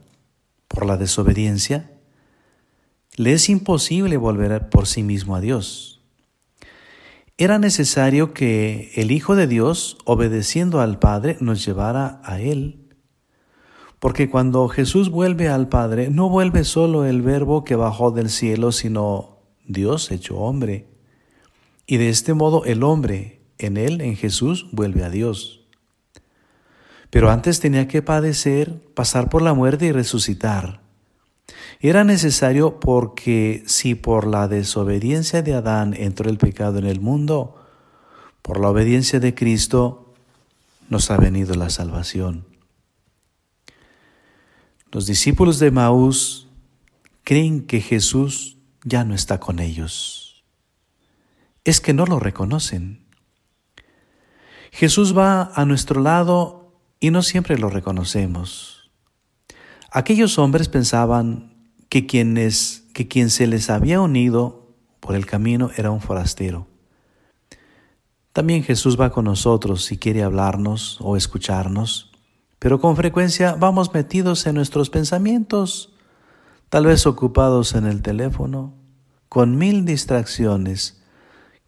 [0.68, 1.90] por la desobediencia,
[3.16, 5.95] le es imposible volver por sí mismo a Dios
[7.38, 12.86] era necesario que el Hijo de Dios, obedeciendo al Padre, nos llevara a Él.
[13.98, 18.72] Porque cuando Jesús vuelve al Padre, no vuelve solo el Verbo que bajó del cielo,
[18.72, 20.88] sino Dios hecho hombre.
[21.86, 25.66] Y de este modo el hombre, en Él, en Jesús, vuelve a Dios.
[27.10, 30.85] Pero antes tenía que padecer, pasar por la muerte y resucitar.
[31.80, 37.62] Era necesario porque si por la desobediencia de Adán entró el pecado en el mundo,
[38.42, 40.14] por la obediencia de Cristo
[40.88, 42.46] nos ha venido la salvación.
[44.90, 46.48] Los discípulos de Maús
[47.24, 50.44] creen que Jesús ya no está con ellos.
[51.64, 53.04] Es que no lo reconocen.
[54.70, 58.90] Jesús va a nuestro lado y no siempre lo reconocemos.
[59.90, 61.55] Aquellos hombres pensaban
[61.88, 66.66] que, quienes, que quien se les había unido por el camino era un forastero.
[68.32, 72.12] También Jesús va con nosotros si quiere hablarnos o escucharnos,
[72.58, 75.94] pero con frecuencia vamos metidos en nuestros pensamientos,
[76.68, 78.74] tal vez ocupados en el teléfono,
[79.28, 81.02] con mil distracciones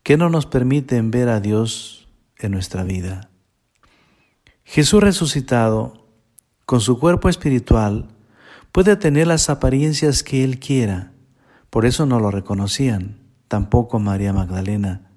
[0.03, 2.09] que no nos permiten ver a Dios
[2.39, 3.31] en nuestra vida.
[4.65, 6.07] Jesús resucitado,
[6.67, 8.09] con su cuerpo espiritual,
[8.79, 11.11] Puede tener las apariencias que él quiera,
[11.69, 13.19] por eso no lo reconocían,
[13.49, 15.11] tampoco María Magdalena.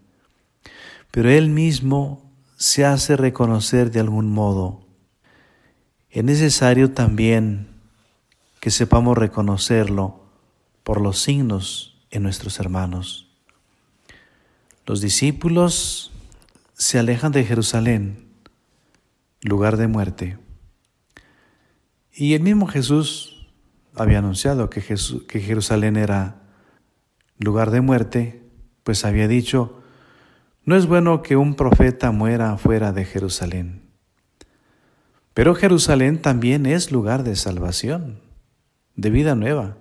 [1.11, 4.87] Pero él mismo se hace reconocer de algún modo.
[6.09, 7.67] Es necesario también
[8.59, 10.23] que sepamos reconocerlo
[10.81, 13.29] por los signos en nuestros hermanos.
[14.87, 16.11] Los discípulos
[16.73, 18.25] se alejan de Jerusalén,
[19.43, 20.39] lugar de muerte.
[22.11, 23.30] Y el mismo Jesús
[23.95, 26.41] había anunciado que, que Jerusalén era
[27.37, 28.43] lugar de muerte,
[28.83, 29.81] pues había dicho,
[30.63, 33.81] no es bueno que un profeta muera fuera de Jerusalén.
[35.33, 38.19] Pero Jerusalén también es lugar de salvación,
[38.95, 39.77] de vida nueva.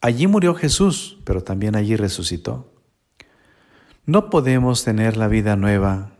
[0.00, 2.72] Allí murió Jesús, pero también allí resucitó.
[4.06, 6.12] No podemos tener la vida nueva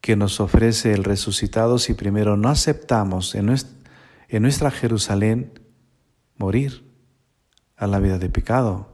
[0.00, 5.59] que nos ofrece el resucitado si primero no aceptamos en nuestra Jerusalén
[6.40, 6.90] morir
[7.76, 8.88] a la vida de pecado,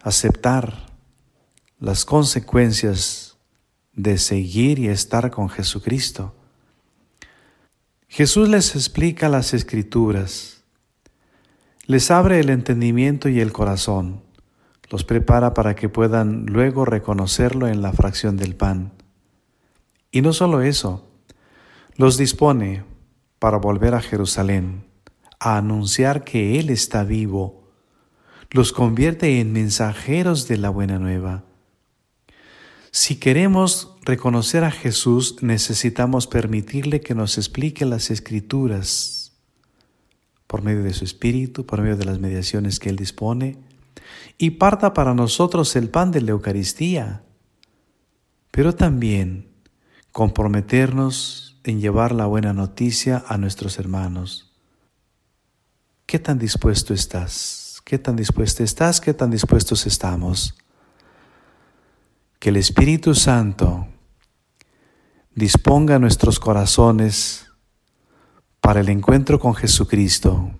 [0.00, 0.86] aceptar
[1.78, 3.36] las consecuencias
[3.92, 6.34] de seguir y estar con Jesucristo.
[8.08, 10.64] Jesús les explica las escrituras,
[11.84, 14.22] les abre el entendimiento y el corazón,
[14.90, 18.92] los prepara para que puedan luego reconocerlo en la fracción del pan.
[20.10, 21.06] Y no solo eso,
[21.96, 22.84] los dispone
[23.38, 24.85] para volver a Jerusalén
[25.38, 27.68] a anunciar que Él está vivo,
[28.50, 31.44] los convierte en mensajeros de la buena nueva.
[32.90, 39.32] Si queremos reconocer a Jesús, necesitamos permitirle que nos explique las escrituras
[40.46, 43.58] por medio de su Espíritu, por medio de las mediaciones que Él dispone,
[44.38, 47.24] y parta para nosotros el pan de la Eucaristía,
[48.50, 49.48] pero también
[50.12, 54.45] comprometernos en llevar la buena noticia a nuestros hermanos.
[56.06, 57.82] ¿Qué tan dispuesto estás?
[57.84, 59.00] ¿Qué tan dispuesto estás?
[59.00, 60.54] ¿Qué tan dispuestos estamos?
[62.38, 63.88] Que el Espíritu Santo
[65.34, 67.48] disponga nuestros corazones
[68.60, 70.52] para el encuentro con Jesucristo.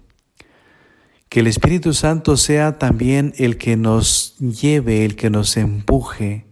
[1.29, 6.45] Que el Espíritu Santo sea también el que nos lleve, el que nos empuje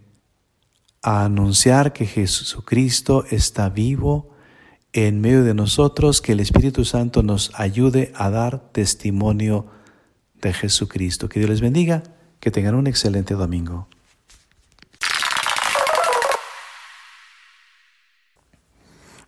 [1.01, 4.34] a anunciar que Jesucristo está vivo
[4.95, 9.67] en medio de nosotros, que el Espíritu Santo nos ayude a dar testimonio
[10.41, 11.27] de Jesucristo.
[11.27, 12.01] Que Dios les bendiga,
[12.39, 13.89] que tengan un excelente domingo.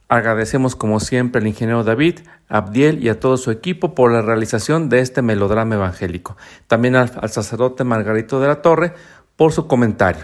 [0.07, 4.87] Agradecemos como siempre al ingeniero David, Abdiel y a todo su equipo por la realización
[4.87, 6.37] de este melodrama evangélico.
[6.67, 8.93] También al, sacerdote Margarito de la Torre
[9.35, 10.23] por su comentario.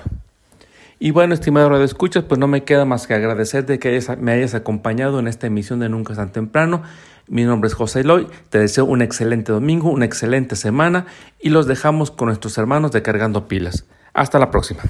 [1.04, 4.32] Y bueno, estimado Radio Escuchas, pues no me queda más que agradecer de que me
[4.32, 6.82] hayas acompañado en esta emisión de Nunca es tan temprano.
[7.28, 11.06] Mi nombre es José Eloy, te deseo un excelente domingo, una excelente semana
[11.41, 13.84] y los dejamos con nuestros hermanos de Cargando Pilas.
[14.14, 14.82] Hasta la próxima.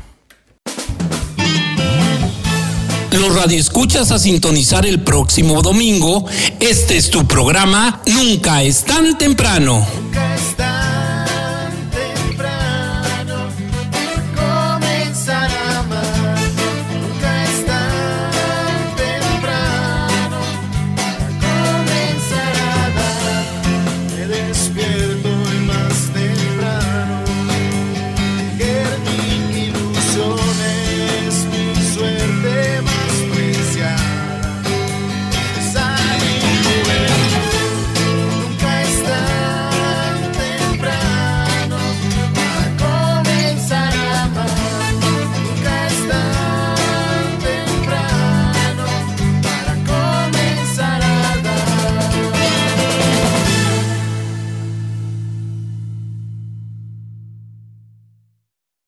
[3.12, 6.28] Los radioescuchas a sintonizar el próximo domingo.
[6.60, 9.84] Este es tu programa Nunca es tan temprano.